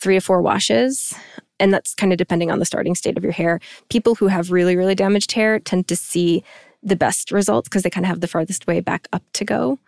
[0.00, 1.14] three to four washes
[1.58, 3.60] and that's kind of depending on the starting state of your hair.
[3.88, 6.44] People who have really, really damaged hair tend to see
[6.82, 9.78] the best results because they kind of have the farthest way back up to go.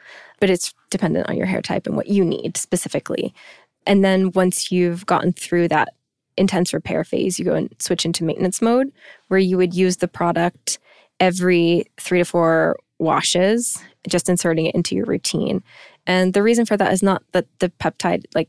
[0.41, 3.35] But it's dependent on your hair type and what you need specifically.
[3.87, 5.95] And then once you've gotten through that
[6.37, 8.93] intense repair phase, you go and switch into maintenance mode
[9.29, 10.79] where you would use the product
[11.21, 15.63] every three to four washes, just inserting it into your routine.
[16.07, 18.49] And the reason for that is not that the peptide, like,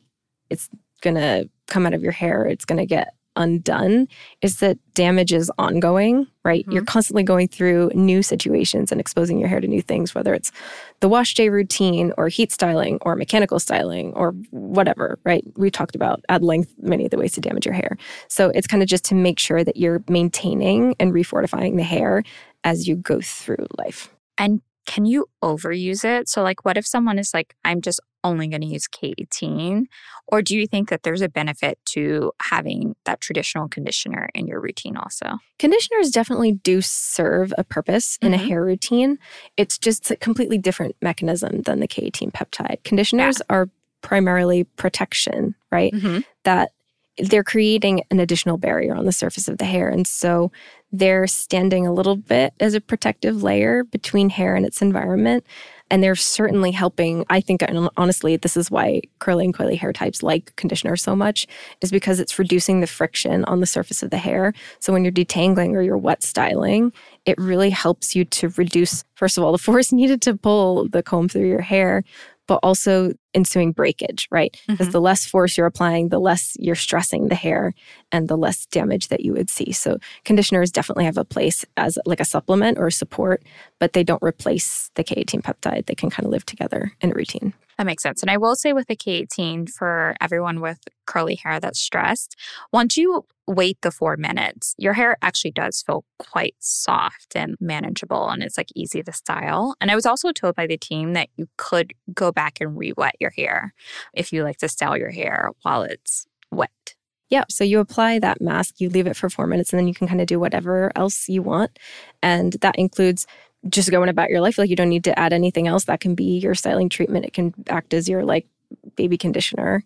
[0.49, 0.69] it's
[1.01, 4.07] going to come out of your hair, it's going to get undone
[4.41, 6.63] is that damage is ongoing, right?
[6.63, 6.71] Mm-hmm.
[6.71, 10.51] You're constantly going through new situations and exposing your hair to new things, whether it's
[10.99, 15.43] the wash day routine or heat styling or mechanical styling or whatever, right?
[15.55, 17.97] We talked about at length many of the ways to damage your hair.
[18.27, 22.23] So it's kind of just to make sure that you're maintaining and refortifying the hair
[22.63, 24.13] as you go through life.
[24.37, 26.27] And can you overuse it?
[26.27, 29.85] So, like, what if someone is like, I'm just only going to use K18?
[30.27, 34.59] Or do you think that there's a benefit to having that traditional conditioner in your
[34.59, 35.39] routine also?
[35.57, 38.43] Conditioners definitely do serve a purpose in mm-hmm.
[38.43, 39.17] a hair routine.
[39.57, 42.83] It's just a completely different mechanism than the K18 peptide.
[42.83, 43.55] Conditioners yeah.
[43.55, 43.69] are
[44.01, 45.93] primarily protection, right?
[45.93, 46.19] Mm-hmm.
[46.43, 46.71] That
[47.17, 49.89] they're creating an additional barrier on the surface of the hair.
[49.89, 50.51] And so
[50.91, 55.45] they're standing a little bit as a protective layer between hair and its environment.
[55.91, 57.25] And they're certainly helping.
[57.29, 57.63] I think,
[57.97, 61.47] honestly, this is why curly and coily hair types like conditioner so much,
[61.81, 64.53] is because it's reducing the friction on the surface of the hair.
[64.79, 66.93] So when you're detangling or you're wet styling,
[67.25, 71.03] it really helps you to reduce, first of all, the force needed to pull the
[71.03, 72.03] comb through your hair,
[72.49, 74.59] but also ensuing breakage, right?
[74.67, 74.91] Because Mhm.
[74.93, 77.75] the less force you're applying, the less you're stressing the hair
[78.11, 79.71] and the less damage that you would see.
[79.71, 83.43] So conditioners definitely have a place as like a supplement or a support,
[83.79, 85.85] but they don't replace the K18 peptide.
[85.85, 87.53] They can kind of live together in a routine.
[87.77, 88.23] That makes sense.
[88.23, 92.35] And I will say with the K18 for everyone with curly hair that's stressed,
[92.73, 98.29] once you wait the four minutes, your hair actually does feel quite soft and manageable
[98.29, 99.75] and it's like easy to style.
[99.81, 103.15] And I was also told by the team that you could go back and re-wet
[103.19, 103.73] your hair
[104.13, 106.95] if you like to style your hair while it's wet.
[107.29, 107.43] Yeah.
[107.49, 110.07] So you apply that mask, you leave it for four minutes, and then you can
[110.07, 111.77] kind of do whatever else you want.
[112.23, 113.27] And that includes
[113.67, 114.57] just going about your life.
[114.57, 115.85] Like you don't need to add anything else.
[115.85, 117.25] That can be your styling treatment.
[117.25, 118.47] It can act as your like
[118.95, 119.83] baby conditioner.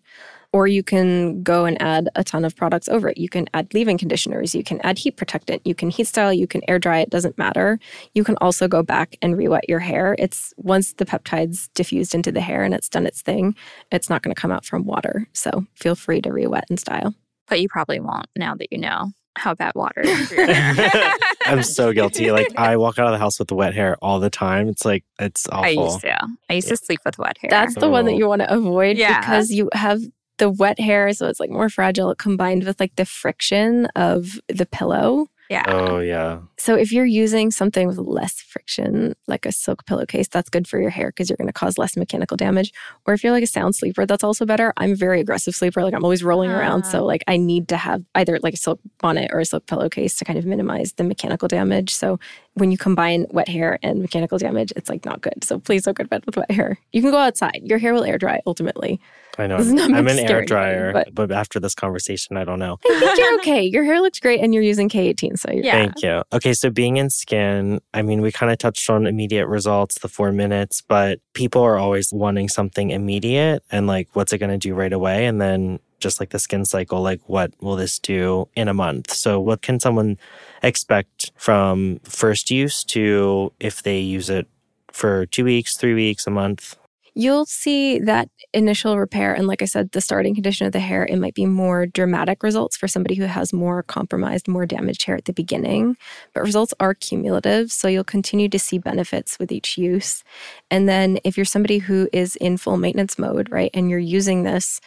[0.54, 3.18] Or you can go and add a ton of products over it.
[3.18, 4.54] You can add leave in conditioners.
[4.54, 5.64] You can add heat protectant.
[5.66, 6.32] You can heat style.
[6.32, 6.99] You can air dry.
[6.99, 7.80] It doesn't matter.
[8.14, 10.16] You can also go back and re-wet your hair.
[10.20, 13.56] It's once the peptides diffused into the hair and it's done its thing,
[13.91, 15.28] it's not going to come out from water.
[15.34, 17.16] So feel free to re-wet and style.
[17.47, 21.14] But you probably won't now that you know how bad water is for your hair.
[21.47, 22.32] I'm so guilty.
[22.32, 24.68] Like I walk out of the house with wet hair all the time.
[24.70, 25.66] It's like it's awful.
[25.66, 26.28] I used to.
[26.49, 27.49] I used to sleep with wet hair.
[27.49, 28.18] That's the one that Oh.
[28.18, 29.20] you want to avoid Yeah.
[29.20, 29.99] because you have
[30.38, 34.65] the wet hair, so it's like more fragile combined with like the friction of the
[34.65, 35.27] pillow.
[35.49, 35.63] yeah.
[35.67, 36.39] Oh yeah.
[36.57, 40.79] So if you're using something with less friction, like a silk pillowcase, that's good for
[40.79, 42.71] your hair because you're going to cause less mechanical damage.
[43.05, 44.73] Or if you're like a sound sleeper, that's also better.
[44.77, 45.84] I'm a very aggressive sleeper.
[45.84, 46.84] Like I'm always rolling around.
[46.86, 46.89] Ah.
[46.89, 50.15] So like I need to have either like a silk bonnet or a silk pillowcase
[50.15, 51.93] to kind of minimize the mechanical damage.
[51.93, 52.19] So
[52.56, 55.43] when you combine wet hair and mechanical damage, it's like not good.
[55.43, 56.78] So please don't go to bed with wet hair.
[56.91, 57.62] You can go outside.
[57.64, 58.99] Your hair will air dry ultimately.
[59.39, 59.58] I know.
[59.58, 61.32] This is not I'm an air anybody, dryer, but- but...
[61.32, 62.78] after this conversation, I don't know.
[62.86, 63.64] I think you're okay.
[63.64, 65.39] Your hair looks great and you're using K18.
[65.39, 65.72] So you're Yeah.
[65.72, 66.24] Thank you.
[66.32, 70.08] Okay, so being in skin, I mean, we kind of touched on immediate results, the
[70.08, 74.58] four minutes, but people are always wanting something immediate and like, what's it going to
[74.60, 75.26] do right away?
[75.26, 79.12] And then just like the skin cycle, like, what will this do in a month?
[79.12, 80.18] So, what can someone
[80.62, 84.48] expect from first use to if they use it
[84.91, 86.78] for two weeks, three weeks, a month?
[87.16, 89.36] You'll see that initial repair.
[89.36, 92.41] And like I said, the starting condition of the hair, it might be more dramatic
[92.41, 95.96] results for somebody who has more compromised, more damaged hair at the beginning.
[96.34, 97.72] But results are cumulative.
[97.72, 100.24] So you'll continue to see benefits with each use.
[100.72, 104.41] And then if you're somebody who is in full maintenance mode, right, and you're using
[104.41, 104.82] this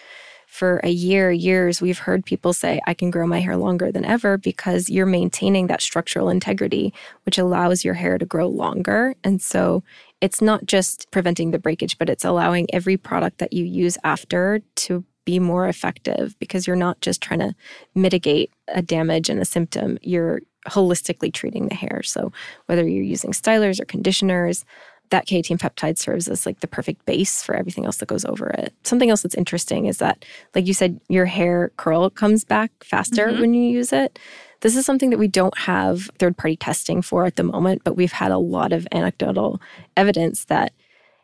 [0.56, 4.06] for a year, years, we've heard people say, I can grow my hair longer than
[4.06, 6.94] ever because you're maintaining that structural integrity,
[7.26, 9.14] which allows your hair to grow longer.
[9.22, 9.82] And so
[10.22, 14.62] it's not just preventing the breakage, but it's allowing every product that you use after
[14.76, 17.54] to be more effective because you're not just trying to
[17.94, 22.02] mitigate a damage and a symptom, you're holistically treating the hair.
[22.02, 22.32] So
[22.64, 24.64] whether you're using stylers or conditioners,
[25.10, 28.48] that K18 peptide serves as like the perfect base for everything else that goes over
[28.48, 28.74] it.
[28.84, 33.28] Something else that's interesting is that, like you said, your hair curl comes back faster
[33.28, 33.40] Mhm.
[33.40, 34.18] when you use it.
[34.60, 37.96] This is something that we don't have third party testing for at the moment, but
[37.96, 39.60] we've had a lot of anecdotal
[39.96, 40.72] evidence that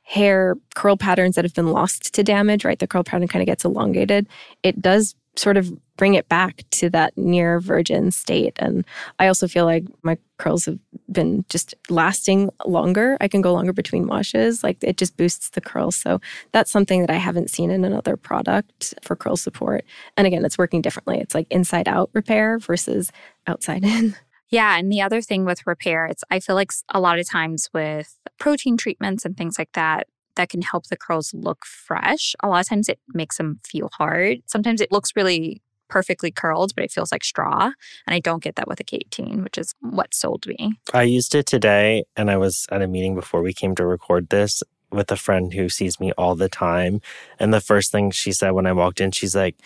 [0.04, 2.78] hair curl patterns that have been lost to damage, right?
[2.78, 4.26] The curl pattern kind of gets elongated.
[4.62, 8.54] It does sort of bring it back to that near virgin state.
[8.58, 8.84] And
[9.18, 10.78] I also feel like my curls have
[11.10, 13.16] been just lasting longer.
[13.20, 14.62] I can go longer between washes.
[14.62, 15.96] Like it just boosts the curls.
[15.96, 16.20] So
[16.52, 19.84] that's something that I haven't seen in another product for curl support.
[20.16, 21.18] And again, it's working differently.
[21.18, 23.12] It's like inside out repair versus
[23.46, 24.16] outside in.
[24.52, 27.70] Yeah, and the other thing with repair, it's I feel like a lot of times
[27.72, 32.34] with protein treatments and things like that that can help the curls look fresh.
[32.42, 34.38] A lot of times it makes them feel hard.
[34.46, 37.70] Sometimes it looks really perfectly curled, but it feels like straw,
[38.06, 40.72] and I don't get that with a K18, which is what sold me.
[40.94, 44.30] I used it today and I was at a meeting before we came to record
[44.30, 47.00] this with a friend who sees me all the time.
[47.38, 49.56] And the first thing she said when I walked in, she's like,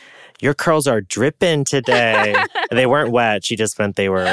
[0.41, 2.35] Your curls are dripping today.
[2.73, 3.45] They weren't wet.
[3.45, 4.27] She just meant they were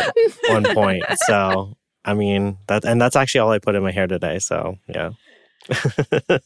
[0.50, 1.04] on point.
[1.28, 4.40] So, I mean, that, and that's actually all I put in my hair today.
[4.40, 5.12] So, yeah.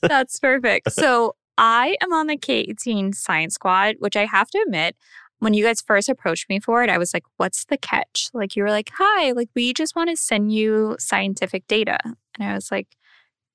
[0.01, 0.91] That's perfect.
[0.91, 4.95] So I am on the K18 Science Squad, which I have to admit,
[5.39, 8.29] when you guys first approached me for it, I was like, what's the catch?
[8.33, 11.99] Like, you were like, hi, like, we just want to send you scientific data.
[12.39, 12.87] And I was like,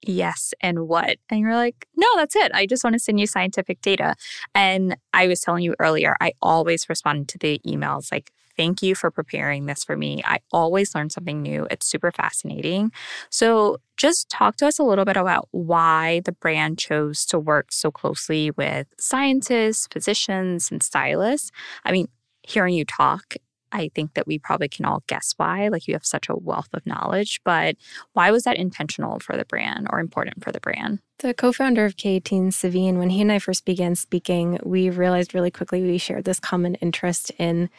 [0.00, 1.18] yes, and what?
[1.28, 2.52] And you're like, no, that's it.
[2.54, 4.14] I just want to send you scientific data.
[4.54, 8.94] And I was telling you earlier, I always respond to the emails like, thank you
[8.94, 10.22] for preparing this for me.
[10.24, 11.66] I always learn something new.
[11.70, 12.92] It's super fascinating.
[13.30, 17.70] So, just talk to us a little bit about why the brand chose to work
[17.70, 21.50] so closely with scientists, physicians, and stylists.
[21.84, 22.08] I mean,
[22.42, 23.36] hearing you talk,
[23.72, 25.68] I think that we probably can all guess why.
[25.68, 27.76] Like you have such a wealth of knowledge, but
[28.12, 31.00] why was that intentional for the brand or important for the brand?
[31.18, 35.34] The co founder of K18, Suveen, when he and I first began speaking, we realized
[35.34, 37.70] really quickly we shared this common interest in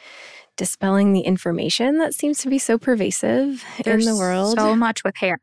[0.56, 4.56] dispelling the information that seems to be so pervasive There's in the world.
[4.58, 5.38] So much with hair.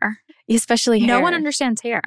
[0.49, 1.07] Especially hair.
[1.07, 2.01] No one understands hair.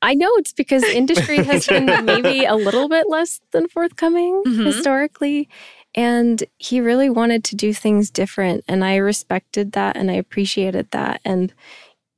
[0.00, 4.64] I know it's because industry has been maybe a little bit less than forthcoming Mhm.
[4.66, 5.48] historically.
[5.94, 8.64] And he really wanted to do things different.
[8.66, 11.20] And I respected that and I appreciated that.
[11.24, 11.52] And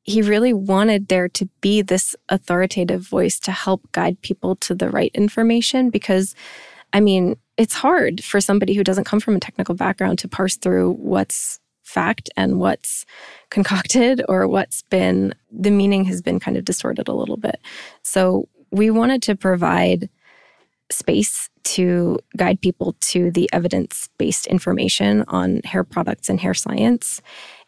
[0.04, 4.90] he really wanted there to be this authoritative voice to help guide people to the
[4.90, 6.34] right information because,
[6.94, 10.56] I mean, it's hard for somebody who doesn't come from a technical background to parse
[10.56, 13.04] through what's fact and what's
[13.50, 17.60] concocted or what's been the meaning has been kind of distorted a little bit.
[18.02, 20.08] So we wanted to provide
[20.90, 27.20] space to guide people to the evidence based information on hair products and hair science.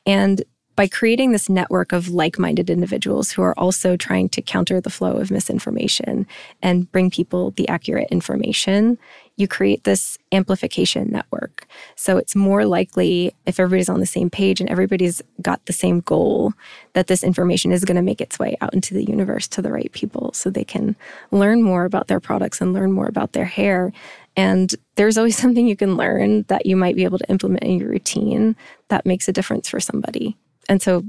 [0.06, 0.42] And
[0.76, 4.90] by creating this network of like minded individuals who are also trying to counter the
[4.90, 6.26] flow of misinformation
[6.62, 8.98] and bring people the accurate information,
[9.36, 11.66] you create this amplification network.
[11.94, 16.00] So it's more likely if everybody's on the same page and everybody's got the same
[16.00, 16.52] goal
[16.92, 19.72] that this information is going to make its way out into the universe to the
[19.72, 20.94] right people so they can
[21.30, 23.92] learn more about their products and learn more about their hair.
[24.36, 27.78] And there's always something you can learn that you might be able to implement in
[27.78, 28.56] your routine
[28.88, 30.36] that makes a difference for somebody.
[30.68, 31.04] And so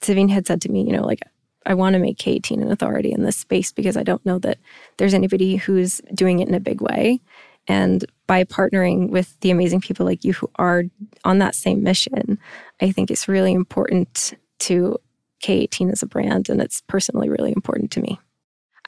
[0.00, 1.20] Suveen had said to me, you know, like,
[1.66, 4.58] I want to make K18 an authority in this space because I don't know that
[4.96, 7.20] there's anybody who's doing it in a big way.
[7.68, 10.84] And by partnering with the amazing people like you who are
[11.24, 12.38] on that same mission,
[12.80, 14.98] I think it's really important to
[15.42, 16.48] K18 as a brand.
[16.48, 18.18] And it's personally really important to me.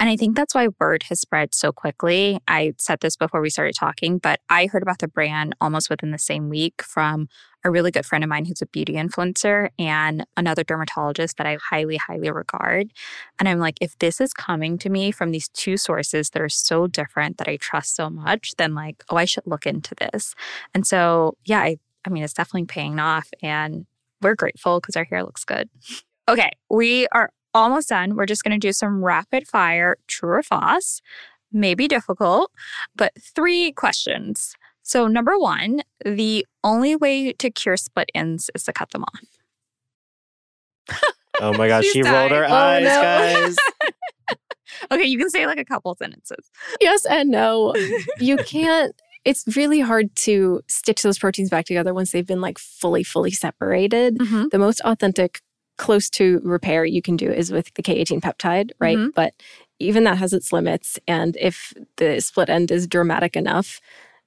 [0.03, 2.41] And I think that's why word has spread so quickly.
[2.49, 6.11] I said this before we started talking, but I heard about the brand almost within
[6.11, 7.29] the same week from
[7.63, 11.57] a really good friend of mine who's a beauty influencer and another dermatologist that I
[11.71, 12.91] highly, highly regard.
[13.39, 16.49] And I'm like, if this is coming to me from these two sources that are
[16.49, 20.35] so different that I trust so much, then like, oh, I should look into this.
[20.75, 23.29] And so, yeah, I, I mean, it's definitely paying off.
[23.41, 23.87] And
[24.21, 25.71] we're grateful because our hair looks good.
[26.29, 28.17] Okay, we are almost done.
[28.17, 31.01] We're just going to do some rapid fire true or false.
[31.53, 32.51] Maybe difficult,
[32.97, 34.55] but three questions.
[34.83, 39.21] So, number one, the only way to cure split ends is to cut them off.
[41.41, 42.45] Oh my gosh, She's she rolled her.
[42.49, 42.89] Oh, eyes, no.
[43.03, 43.57] guys.
[44.91, 46.51] Okay, you can say like a couple sentences.
[46.81, 47.75] Yes and no.
[48.19, 48.95] You can't,
[49.25, 53.31] it's really hard to stitch those proteins back together once they've been like fully, fully
[53.31, 54.19] separated.
[54.19, 54.51] Mhm.
[54.51, 55.41] The most authentic,
[55.79, 58.99] close to repair you can do is with the K18 peptide, right?
[58.99, 59.15] Mhm.
[59.15, 59.35] But
[59.79, 60.99] even that has its limits.
[61.09, 63.81] And if the split end is dramatic enough,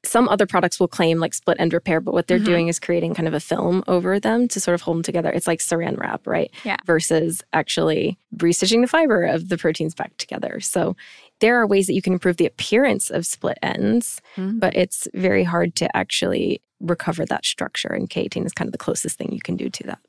[0.04, 2.46] some other products will claim like split end repair, but what they're Mhm.
[2.46, 5.32] doing is creating kind of a film over them to sort of hold them together.
[5.32, 6.52] It's like saran wrap, right?
[6.64, 6.78] Yeah.
[6.86, 10.60] Versus actually restitching the fiber of the proteins back together.
[10.60, 10.96] So
[11.40, 14.60] there are ways that you can improve the appearance of split ends, Mhm.
[14.60, 17.88] but it's very hard to actually recover that structure.
[17.92, 20.00] And K18 is kind of the closest thing you can do to that.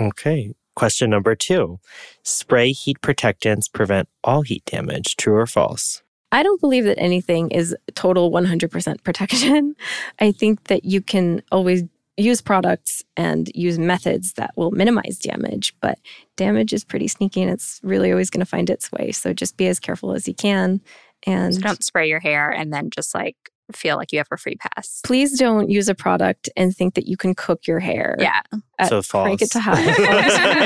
[0.00, 0.54] Okay.
[0.76, 1.78] Question number two
[2.22, 5.16] Spray heat protectants prevent all heat damage.
[5.16, 6.02] True or false?
[6.32, 9.74] I don't believe that anything is total 100% protection.
[10.20, 11.82] I think that you can always
[12.16, 15.98] use products and use methods that will minimize damage, but
[16.36, 19.10] damage is pretty sneaky and it's really always going to find its way.
[19.10, 20.80] So just be as careful as you can.
[21.26, 24.36] And So don't spray your hair and then just like feel like you have a
[24.36, 25.00] free pass.
[25.04, 28.16] please don't use a product and think that you can cook your hair.
[28.18, 28.40] Yeah.
[28.78, 29.78] at- So Crank it to high.
[29.80, 29.86] all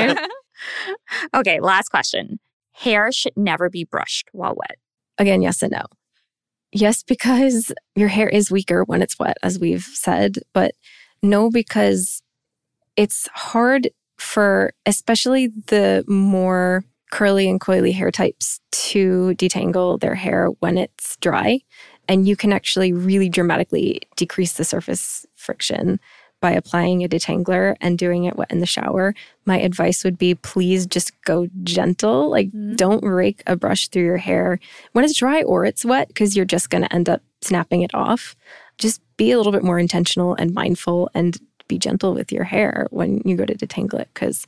[0.09, 0.29] the time.
[1.41, 2.39] okay, last question.
[2.73, 4.79] Hair should never be brushed while wet.
[5.19, 5.83] Again, yes and no.
[6.73, 10.73] Yes, because your hair is weaker when it's wet, as we've said, but
[11.23, 12.21] no, because
[12.97, 20.49] it's hard for especially the more curly and coily hair types to detangle their hair
[20.59, 21.61] when it's dry.
[22.09, 25.99] And you can actually really dramatically decrease the surface friction
[26.41, 29.15] by applying a detangler and doing it wet in the shower.
[29.47, 32.29] My advice would be please just go gentle.
[32.29, 32.77] Like, Mhm.
[32.77, 34.59] don't rake a brush through your hair
[34.93, 37.95] when it's dry or it's wet because you're just going to end up snapping it
[37.95, 38.37] off.
[38.77, 42.89] Just be a little bit more intentional and mindful and be gentle with your hair
[42.91, 44.45] when you go to detangle it because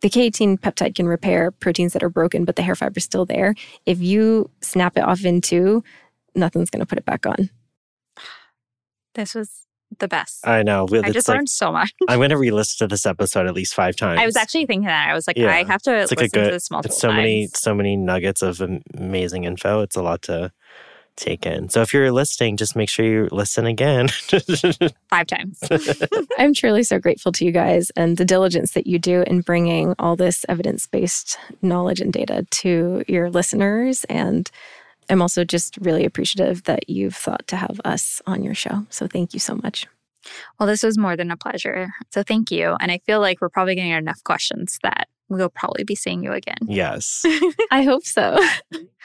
[0.00, 3.26] the K18 peptide can repair proteins that are broken, but the hair fiber is still
[3.26, 3.54] there.
[3.84, 5.82] If you snap it off in two,
[6.34, 7.50] nothing's going to put it back on.
[9.14, 9.50] This was
[10.00, 10.46] the best.
[10.46, 10.88] I know.
[10.92, 11.92] I just like, learned so much.
[12.08, 14.20] I'm going to re listen to this episode at least five times.
[14.22, 15.08] I was actually thinking that.
[15.08, 15.52] I was like, Yeah.
[15.54, 17.74] I have to It's like a listen to good- this multiple It's so many, so
[17.74, 19.82] many nuggets of amazing info.
[19.82, 20.50] It's a lot to
[21.16, 21.68] take in.
[21.68, 24.08] So if you're listening, just make sure you listen again.
[25.10, 25.60] Five times.
[26.38, 29.94] I'm truly so grateful to you guys and the diligence that you do in bringing
[30.00, 34.02] all this evidence based knowledge and data to your listeners.
[34.04, 34.50] And
[35.10, 38.86] I'm also just really appreciative that you've thought to have us on your show.
[38.90, 39.86] So thank you so much.
[40.58, 41.88] Well, this was more than a pleasure.
[42.10, 42.76] So thank you.
[42.80, 46.32] And I feel like we're probably getting enough questions that we'll probably be seeing you
[46.32, 46.56] again.
[46.66, 47.24] yes.
[47.70, 48.38] I hope so.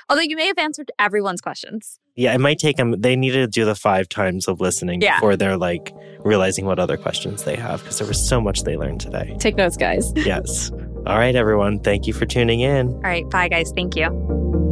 [0.09, 1.99] Although you may have answered everyone's questions.
[2.15, 5.15] Yeah, it might take them, they need to do the five times of listening Yeah.
[5.17, 8.75] before they're like realizing what other questions they have because there was so much they
[8.75, 9.35] learned today.
[9.39, 10.11] Take notes, guys.
[10.15, 10.71] yes.
[11.05, 11.79] All right, everyone.
[11.79, 12.89] Thank you for tuning in.
[12.89, 13.29] All right.
[13.29, 13.71] Bye, guys.
[13.75, 14.68] Thank you.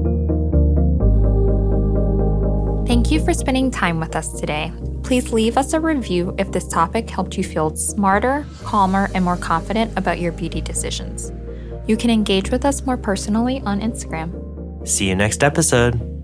[2.87, 4.71] Thank you for spending time with us today.
[5.03, 9.35] Please leave us a review if this topic helped you feel smarter, calmer, and more
[9.35, 11.33] confident about your beauty decisions.
[11.85, 14.87] You can engage with us more personally on Instagram.
[14.87, 16.16] See you next episode.